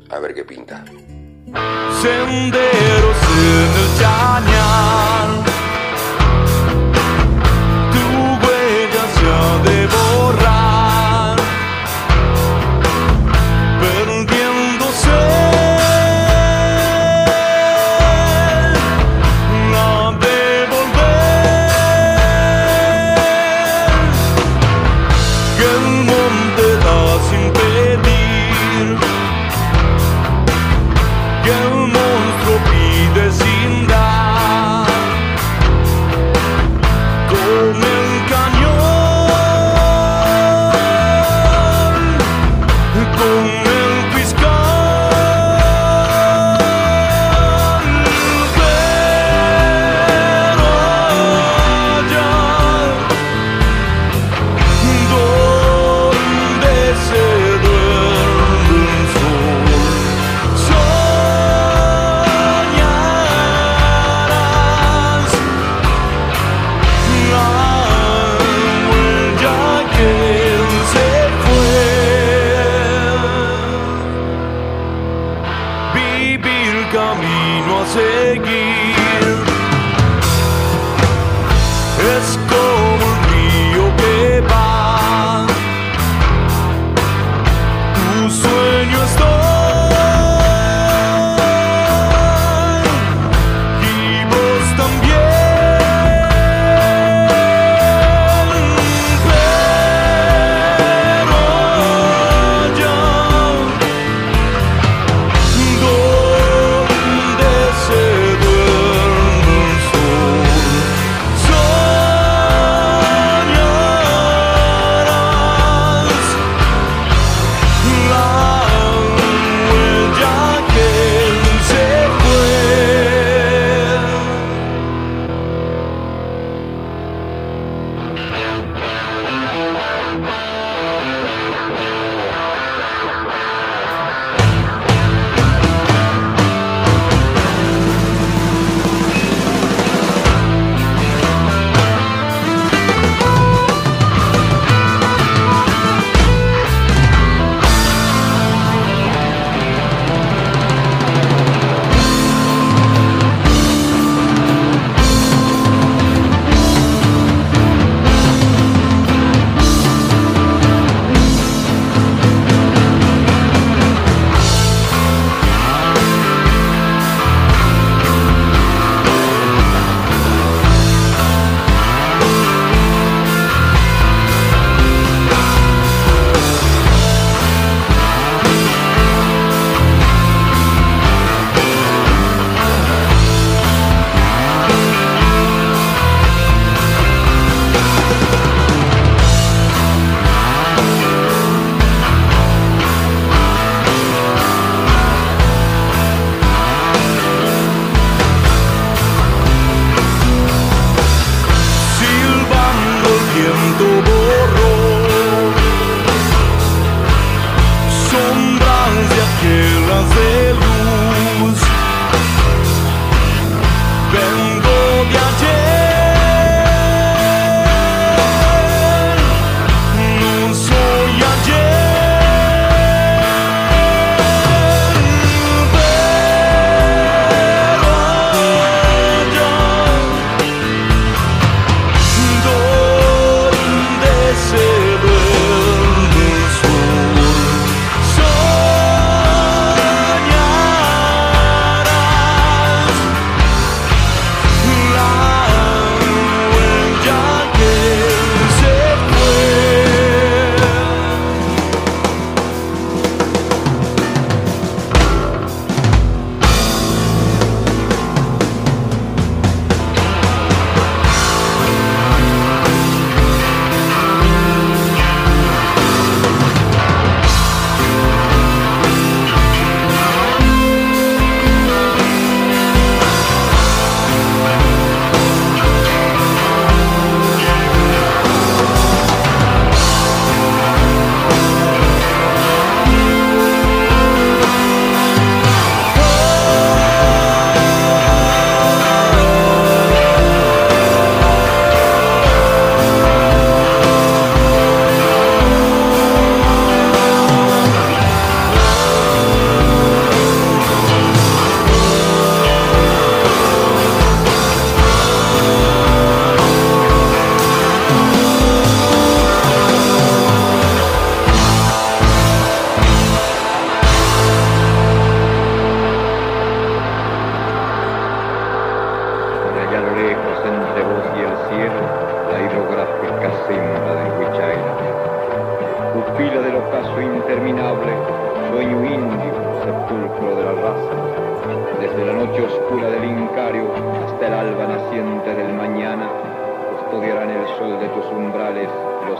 A 0.09 0.19
ver 0.19 0.33
qué 0.33 0.43
pinta. 0.43 0.83
senderos 2.01 3.17
en 3.37 3.71
el 3.77 3.97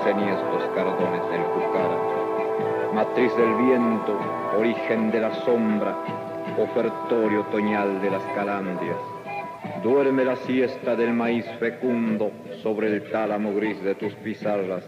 enhiestos 0.06 0.64
cardones 0.76 1.22
del 1.32 1.42
Cucara. 1.54 1.98
Matriz 2.94 3.36
del 3.38 3.54
viento, 3.56 4.20
origen 4.58 5.12
de 5.12 5.22
la 5.22 5.34
sombra, 5.46 5.96
ofertorio 6.58 7.42
otoñal 7.42 8.02
de 8.02 8.12
las 8.12 8.24
calandrias. 8.36 8.98
Duerme 9.84 10.26
la 10.26 10.36
siesta 10.38 10.96
del 10.96 11.14
maíz 11.14 11.46
fecundo 11.60 12.32
sobre 12.62 12.88
el 12.88 13.10
tálamo 13.12 13.54
gris 13.54 13.82
de 13.84 13.96
tus 13.96 14.14
pizarras, 14.16 14.84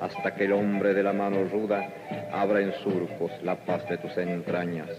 hasta 0.00 0.34
que 0.34 0.44
el 0.44 0.52
hombre 0.52 0.94
de 0.94 1.02
la 1.02 1.12
mano 1.12 1.44
ruda 1.50 1.88
abra 2.32 2.60
en 2.60 2.72
surcos 2.74 3.32
la 3.42 3.56
paz 3.56 3.88
de 3.88 3.98
tus 3.98 4.16
entrañas. 4.18 4.90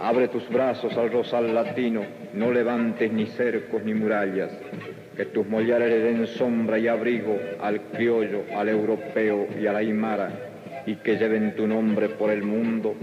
Abre 0.00 0.28
tus 0.28 0.48
brazos 0.48 0.96
al 0.96 1.12
rosal 1.12 1.54
latino, 1.54 2.02
no 2.34 2.50
levantes 2.50 3.12
ni 3.12 3.26
cercos 3.26 3.82
ni 3.84 3.94
murallas, 3.94 4.50
que 5.16 5.26
tus 5.26 5.46
mollares 5.46 5.88
le 5.88 5.98
den 5.98 6.26
sombra 6.26 6.78
y 6.78 6.88
abrigo 6.88 7.38
al 7.60 7.80
criollo, 7.92 8.44
al 8.56 8.68
europeo 8.68 9.46
y 9.60 9.66
a 9.66 9.72
la 9.72 9.78
aymara, 9.80 10.30
y 10.86 10.96
que 10.96 11.16
lleven 11.16 11.54
tu 11.54 11.66
nombre 11.66 12.08
por 12.08 12.30
el 12.30 12.42
mundo, 12.42 12.94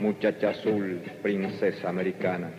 muchacha 0.00 0.50
azul, 0.50 1.00
princesa 1.22 1.88
americana. 1.88 2.50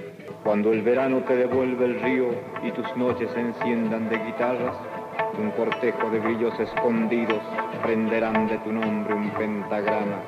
Cuando 0.43 0.71
el 0.71 0.81
verano 0.81 1.23
te 1.27 1.35
devuelve 1.35 1.85
el 1.85 2.01
río 2.01 2.29
y 2.63 2.71
tus 2.71 2.95
noches 2.97 3.29
se 3.33 3.39
enciendan 3.39 4.09
de 4.09 4.17
guitarras, 4.17 4.75
un 5.37 5.51
cortejo 5.51 6.09
de 6.09 6.19
brillos 6.19 6.59
escondidos 6.59 7.41
prenderán 7.83 8.47
de 8.47 8.57
tu 8.59 8.71
nombre 8.71 9.13
un 9.13 9.29
pentagrama 9.31 10.21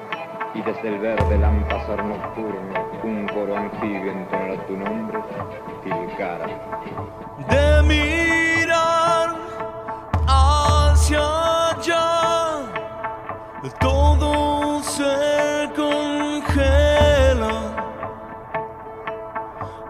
y 0.54 0.62
desde 0.62 0.90
el 0.90 1.00
verde 1.00 1.38
lámpasar 1.38 2.04
nocturno 2.04 2.92
un 3.04 3.28
coro 3.28 3.58
anfibio 3.58 4.12
entonará 4.12 4.56
tu 4.68 4.78
nombre, 4.78 5.20
Tilcara. 5.84 6.48
de 7.50 7.88
mirar 7.88 8.31
hacia 11.12 11.72
allá, 11.72 12.64
todo 13.80 14.82
se 14.84 15.70
congela. 15.76 17.56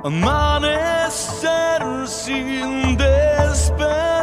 Amanecer 0.04 1.82
sin 2.08 2.98
despertar, 2.98 4.18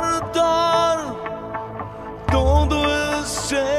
todo 2.31 2.77
ese 3.23 3.78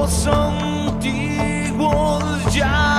los 0.00 0.26
antiguos 0.28 1.74
ya 2.54 2.97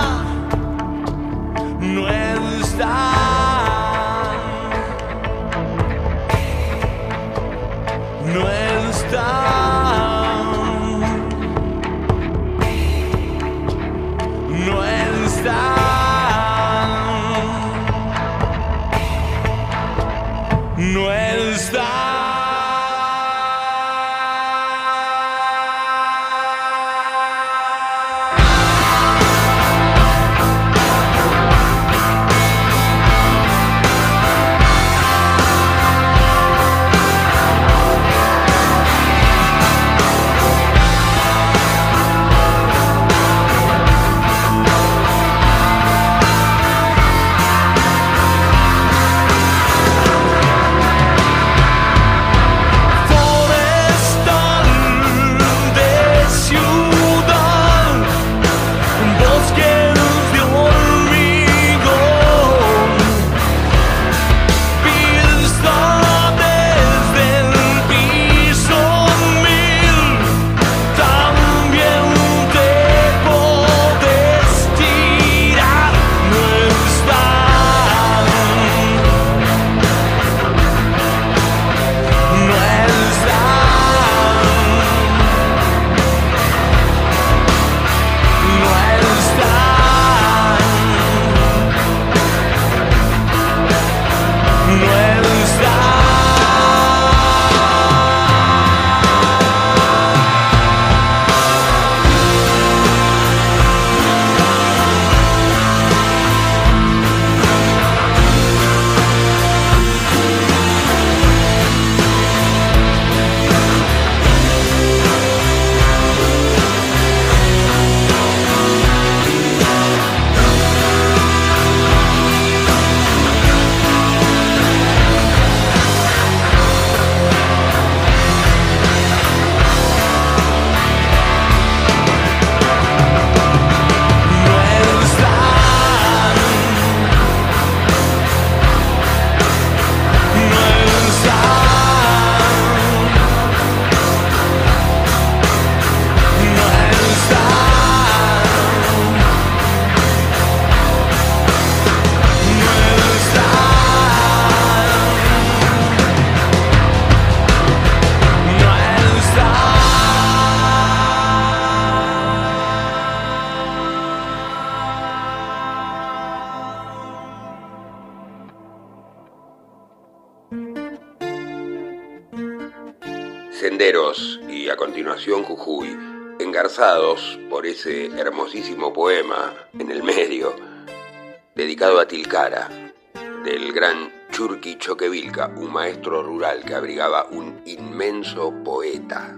que 186.70 186.76
abrigaba 186.76 187.26
un 187.32 187.62
inmenso 187.66 188.54
poeta. 188.64 189.36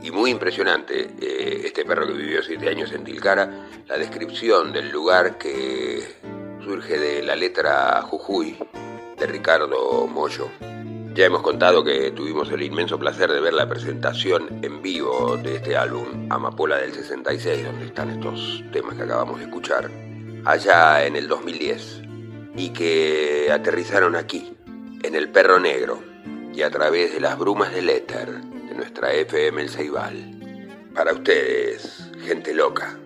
Y 0.00 0.12
muy 0.12 0.30
impresionante 0.30 1.10
eh, 1.20 1.62
este 1.64 1.84
perro 1.84 2.06
que 2.06 2.12
vivió 2.12 2.40
siete 2.40 2.68
años 2.68 2.92
en 2.92 3.02
Tilcara, 3.02 3.66
la 3.88 3.98
descripción 3.98 4.72
del 4.72 4.90
lugar 4.90 5.38
que 5.38 6.04
surge 6.64 7.00
de 7.00 7.24
la 7.24 7.34
letra 7.34 8.00
Jujuy 8.02 8.56
de 9.18 9.26
Ricardo 9.26 10.06
Mollo. 10.06 10.48
Ya 11.14 11.24
hemos 11.24 11.42
contado 11.42 11.82
que 11.82 12.12
tuvimos 12.12 12.48
el 12.52 12.62
inmenso 12.62 12.96
placer 12.96 13.32
de 13.32 13.40
ver 13.40 13.54
la 13.54 13.68
presentación 13.68 14.60
en 14.62 14.82
vivo 14.82 15.36
de 15.38 15.56
este 15.56 15.76
álbum, 15.76 16.28
Amapola 16.30 16.76
del 16.76 16.92
66, 16.92 17.64
donde 17.64 17.86
están 17.86 18.08
estos 18.10 18.62
temas 18.72 18.94
que 18.94 19.02
acabamos 19.02 19.40
de 19.40 19.46
escuchar, 19.46 19.90
allá 20.44 21.04
en 21.04 21.16
el 21.16 21.26
2010, 21.26 22.02
y 22.54 22.70
que 22.70 23.50
aterrizaron 23.52 24.14
aquí, 24.14 24.56
en 25.02 25.16
el 25.16 25.28
Perro 25.28 25.58
Negro, 25.58 26.11
y 26.52 26.62
a 26.62 26.70
través 26.70 27.12
de 27.12 27.20
las 27.20 27.38
brumas 27.38 27.72
del 27.72 27.88
éter 27.88 28.30
de 28.40 28.74
nuestra 28.74 29.12
FM 29.12 29.62
El 29.62 29.70
Ceibal. 29.70 30.90
Para 30.94 31.12
ustedes, 31.12 32.10
gente 32.24 32.52
loca. 32.52 32.98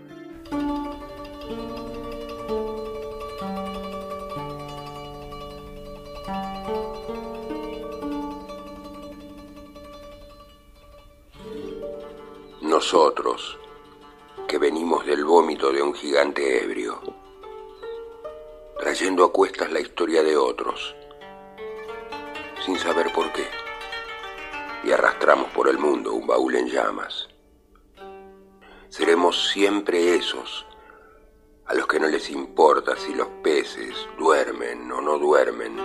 Nosotros, 12.63 13.59
que 14.49 14.59
venimos 14.59 15.07
del 15.07 15.25
vómito 15.25 15.73
de 15.73 15.83
un 15.83 15.95
gigante 15.95 16.65
ebrio, 16.65 17.01
trayendo 18.79 19.25
a 19.25 19.33
cuestas 19.33 19.73
la 19.73 19.81
historia 19.81 20.23
de 20.23 20.37
otros, 20.37 20.95
sin 22.67 22.79
saber 22.81 23.13
por 23.13 23.33
qué, 23.33 23.47
y 24.83 24.91
arrastramos 24.91 25.49
por 25.51 25.69
el 25.69 25.79
mundo 25.79 26.15
un 26.15 26.27
baúl 26.27 26.57
en 26.57 26.67
llamas. 26.67 27.29
Seremos 28.89 29.51
siempre 29.51 30.17
esos 30.17 30.67
a 31.67 31.75
los 31.75 31.87
que 31.87 32.01
no 32.01 32.09
les 32.09 32.29
importa 32.29 32.97
si 32.97 33.15
los 33.15 33.29
peces 33.45 33.95
duermen 34.19 34.91
o 34.91 35.01
no 35.01 35.17
duermen 35.17 35.79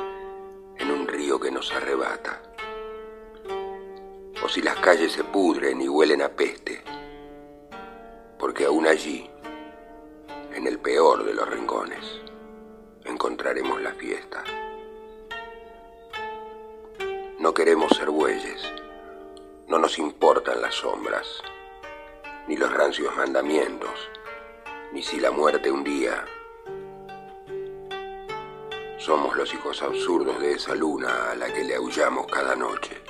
en 0.75 0.89
un 0.89 1.07
río 1.07 1.39
que 1.39 1.51
nos 1.51 1.71
arrebata 1.71 2.41
o 4.43 4.49
si 4.49 4.63
las 4.63 4.77
calles 4.77 5.11
se 5.11 5.23
pudren 5.23 5.81
y 5.81 5.87
huelen 5.87 6.23
a 6.23 6.29
peste, 6.29 6.83
porque 8.39 8.65
aún 8.65 8.87
allí, 8.87 9.29
en 10.55 10.65
el 10.65 10.79
peor 10.79 11.25
de 11.25 11.35
los 11.35 11.47
rincones, 11.47 12.21
encontraremos 13.05 13.79
la 13.83 13.93
fiesta. 13.93 14.43
No 17.41 17.55
queremos 17.55 17.91
ser 17.97 18.11
bueyes, 18.11 18.61
no 19.67 19.79
nos 19.79 19.97
importan 19.97 20.61
las 20.61 20.75
sombras, 20.75 21.41
ni 22.47 22.55
los 22.55 22.71
rancios 22.71 23.15
mandamientos, 23.17 24.11
ni 24.93 25.01
si 25.01 25.19
la 25.19 25.31
muerte 25.31 25.71
un 25.71 25.83
día. 25.83 26.23
Somos 28.99 29.35
los 29.35 29.51
hijos 29.55 29.81
absurdos 29.81 30.39
de 30.39 30.51
esa 30.51 30.75
luna 30.75 31.31
a 31.31 31.35
la 31.35 31.51
que 31.51 31.63
le 31.63 31.73
aullamos 31.73 32.27
cada 32.27 32.55
noche. 32.55 33.01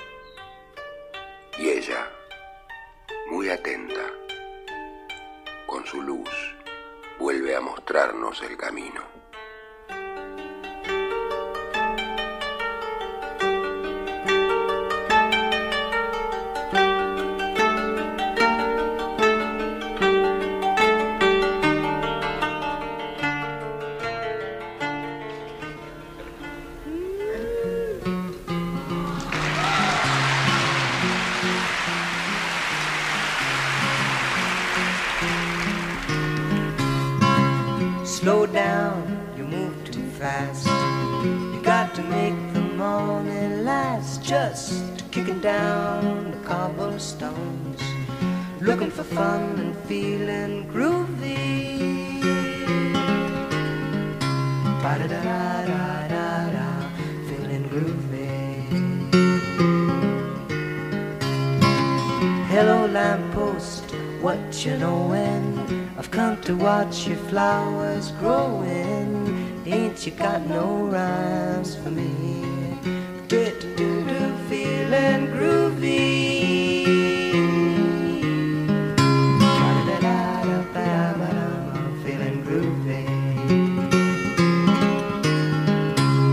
Y 1.57 1.67
ella, 1.67 2.09
muy 3.29 3.49
atenta, 3.49 4.13
con 5.65 5.85
su 5.85 6.01
luz, 6.01 6.55
vuelve 7.19 7.53
a 7.53 7.59
mostrarnos 7.59 8.41
el 8.43 8.55
camino. 8.55 9.20
Just 44.23 44.83
kicking 45.11 45.39
down 45.39 46.31
the 46.31 46.37
cobblestones, 46.47 47.81
looking 48.61 48.91
for 48.91 49.03
fun 49.03 49.59
and 49.59 49.75
feeling 49.87 50.69
groovy. 50.71 52.21
Ba-da-da-da-da-da, 54.81 56.69
feeling 57.27 57.67
groovy. 57.69 58.67
Hello, 62.47 62.85
lamppost, 62.85 63.83
what 64.21 64.65
you 64.65 64.77
knowin'? 64.77 65.89
I've 65.97 66.11
come 66.11 66.39
to 66.41 66.55
watch 66.55 67.07
your 67.07 67.17
flowers 67.17 68.11
growing. 68.19 69.63
Ain't 69.65 70.05
you 70.05 70.11
got 70.13 70.45
no 70.47 70.85
rhymes 70.85 71.75
for 71.75 71.89
me? 71.89 72.40
Feeling 74.51 75.31
groovy. 75.31 76.83
Ba-da-da-da-da-ba-da-ba, 79.61 81.79
Feeling 82.03 82.39
groovy. 82.43 83.07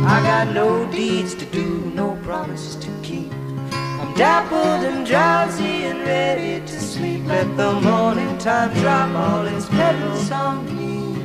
I 0.05 0.21
got 0.31 0.47
no 0.53 0.85
deeds 0.91 1.33
to 1.37 1.45
do, 1.45 1.93
no 1.95 2.17
promises 2.25 2.75
to 2.85 2.91
keep. 3.05 3.31
I'm 3.71 4.13
dappled 4.17 4.83
and 4.83 5.07
drowsy 5.07 5.85
and 5.85 6.01
ready 6.01 6.59
to 6.67 6.81
sleep. 6.81 7.25
Let 7.25 7.57
the 7.57 7.73
morning 7.81 8.37
time 8.39 8.73
drop 8.81 9.15
all 9.15 9.47
its 9.47 9.69
petals 9.69 10.29
on 10.33 10.67
me. 10.67 11.23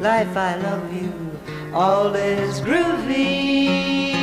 Life, 0.00 0.34
I 0.34 0.56
love 0.56 0.90
you, 0.94 1.12
all 1.74 2.14
is 2.14 2.62
groovy. 2.62 4.21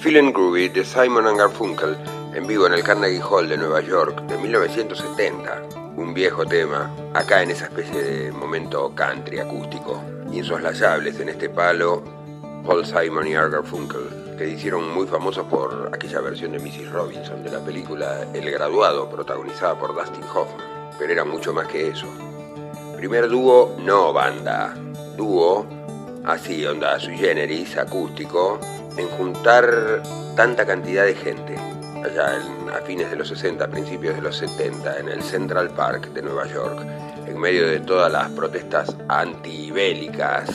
Feeling 0.00 0.32
Groovy 0.32 0.68
de 0.72 0.82
Simon 0.82 1.26
and 1.26 1.38
Garfunkel 1.38 2.19
en 2.40 2.46
vivo 2.46 2.66
en 2.66 2.72
el 2.72 2.82
Carnegie 2.82 3.20
Hall 3.20 3.50
de 3.50 3.58
Nueva 3.58 3.82
York 3.82 4.22
de 4.22 4.38
1970. 4.38 5.62
Un 5.96 6.14
viejo 6.14 6.46
tema, 6.46 6.90
acá 7.12 7.42
en 7.42 7.50
esa 7.50 7.66
especie 7.66 8.02
de 8.02 8.32
momento 8.32 8.94
country 8.94 9.40
acústico. 9.40 10.02
Insoslayables 10.32 11.20
en 11.20 11.28
este 11.28 11.50
palo, 11.50 12.02
Paul 12.64 12.86
Simon 12.86 13.28
y 13.28 13.34
Art 13.34 13.52
Garfunkel, 13.52 14.36
que 14.38 14.48
hicieron 14.48 14.88
muy 14.94 15.06
famosos 15.06 15.44
por 15.48 15.90
aquella 15.92 16.22
versión 16.22 16.52
de 16.52 16.60
Mrs. 16.60 16.90
Robinson 16.90 17.44
de 17.44 17.50
la 17.50 17.60
película 17.60 18.26
El 18.32 18.50
Graduado, 18.50 19.10
protagonizada 19.10 19.78
por 19.78 19.94
Dustin 19.94 20.24
Hoffman. 20.24 20.66
Pero 20.98 21.12
era 21.12 21.24
mucho 21.26 21.52
más 21.52 21.66
que 21.66 21.88
eso. 21.88 22.06
Primer 22.96 23.28
dúo, 23.28 23.76
no 23.84 24.14
banda. 24.14 24.74
Dúo, 25.14 25.66
así, 26.24 26.64
onda 26.64 26.98
sui 26.98 27.18
generis, 27.18 27.76
acústico, 27.76 28.58
en 28.96 29.08
juntar 29.08 30.02
tanta 30.36 30.64
cantidad 30.64 31.04
de 31.04 31.14
gente, 31.14 31.56
allá 32.04 32.42
a 32.74 32.80
fines 32.82 33.10
de 33.10 33.16
los 33.16 33.28
60, 33.28 33.68
principios 33.68 34.14
de 34.16 34.22
los 34.22 34.36
70, 34.36 34.98
en 34.98 35.08
el 35.08 35.22
Central 35.22 35.70
Park 35.70 36.08
de 36.12 36.22
Nueva 36.22 36.46
York, 36.46 36.86
en 37.26 37.38
medio 37.38 37.66
de 37.66 37.80
todas 37.80 38.10
las 38.12 38.28
protestas 38.30 38.96
antibélicas 39.08 40.50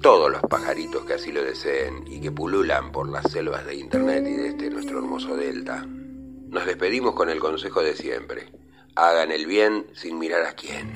Todos 0.01 0.33
los 0.33 0.43
pajaritos 0.43 1.05
que 1.05 1.13
así 1.13 1.31
lo 1.31 1.45
deseen 1.45 2.03
y 2.09 2.21
que 2.21 2.33
pululan 2.33 2.91
por 2.91 3.09
las 3.09 3.31
selvas 3.31 3.65
de 3.67 3.77
internet 3.77 4.27
y 4.27 4.33
de 4.33 4.49
este 4.49 4.69
nuestro 4.71 4.99
hermoso 4.99 5.37
delta. 5.37 5.87
Nos 5.87 6.67
despedimos 6.67 7.15
con 7.15 7.29
el 7.29 7.39
consejo 7.39 7.83
de 7.83 7.95
siempre. 7.95 8.51
Hagan 8.97 9.31
el 9.31 9.47
bien 9.47 9.87
sin 9.93 10.19
mirar 10.19 10.45
a 10.45 10.55
quién. 10.55 10.91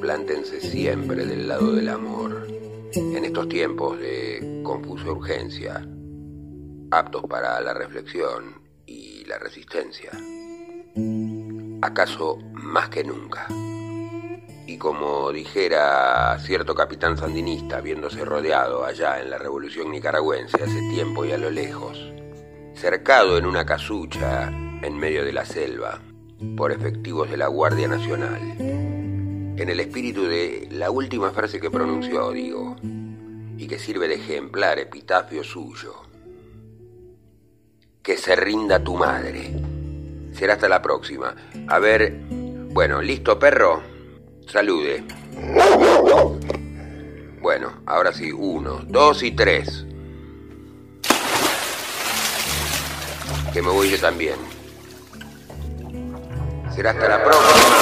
Plántense 0.00 0.60
siempre 0.60 1.24
del 1.24 1.48
lado 1.48 1.72
del 1.72 1.88
amor. 1.88 2.46
En 2.92 3.24
estos 3.24 3.48
tiempos 3.48 3.98
de 3.98 4.60
confusa 4.62 5.10
urgencia, 5.10 5.82
aptos 6.92 7.22
para 7.28 7.58
la 7.60 7.72
reflexión 7.72 8.60
y 8.86 9.24
la 9.24 9.38
resistencia. 9.38 10.10
¿Acaso 11.80 12.38
más 12.52 12.90
que 12.90 13.02
nunca? 13.02 13.46
Y 14.66 14.76
como 14.76 15.32
dijera 15.32 16.38
cierto 16.38 16.74
capitán 16.74 17.16
sandinista 17.16 17.80
viéndose 17.80 18.24
rodeado 18.24 18.84
allá 18.84 19.20
en 19.20 19.30
la 19.30 19.38
revolución 19.38 19.90
nicaragüense 19.90 20.62
hace 20.62 20.80
tiempo 20.90 21.24
y 21.24 21.32
a 21.32 21.38
lo 21.38 21.50
lejos, 21.50 21.98
cercado 22.74 23.38
en 23.38 23.46
una 23.46 23.64
casucha 23.64 24.48
en 24.82 24.96
medio 24.96 25.24
de 25.24 25.32
la 25.32 25.46
selva 25.46 25.98
por 26.56 26.72
efectivos 26.72 27.30
de 27.30 27.38
la 27.38 27.46
Guardia 27.46 27.88
Nacional, 27.88 28.40
en 28.60 29.68
el 29.68 29.80
espíritu 29.80 30.24
de 30.24 30.68
la 30.70 30.90
última 30.90 31.30
frase 31.30 31.58
que 31.58 31.70
pronunció, 31.70 32.32
digo, 32.32 32.76
y 33.56 33.66
que 33.66 33.78
sirve 33.78 34.08
de 34.08 34.16
ejemplar 34.16 34.78
epitafio 34.78 35.42
suyo. 35.42 36.11
Que 38.02 38.16
se 38.16 38.34
rinda 38.34 38.82
tu 38.82 38.96
madre. 38.96 39.52
Será 40.32 40.54
hasta 40.54 40.68
la 40.68 40.82
próxima. 40.82 41.36
A 41.68 41.78
ver, 41.78 42.12
bueno, 42.72 43.00
¿listo 43.00 43.38
perro? 43.38 43.82
Salude. 44.48 45.04
Bueno, 47.40 47.82
ahora 47.86 48.12
sí, 48.12 48.32
uno, 48.32 48.80
dos 48.88 49.22
y 49.22 49.30
tres. 49.32 49.86
Que 53.52 53.62
me 53.62 53.68
voy 53.68 53.90
yo 53.90 53.98
también. 54.00 54.36
Será 56.74 56.90
hasta 56.90 57.08
la 57.08 57.22
próxima. 57.22 57.81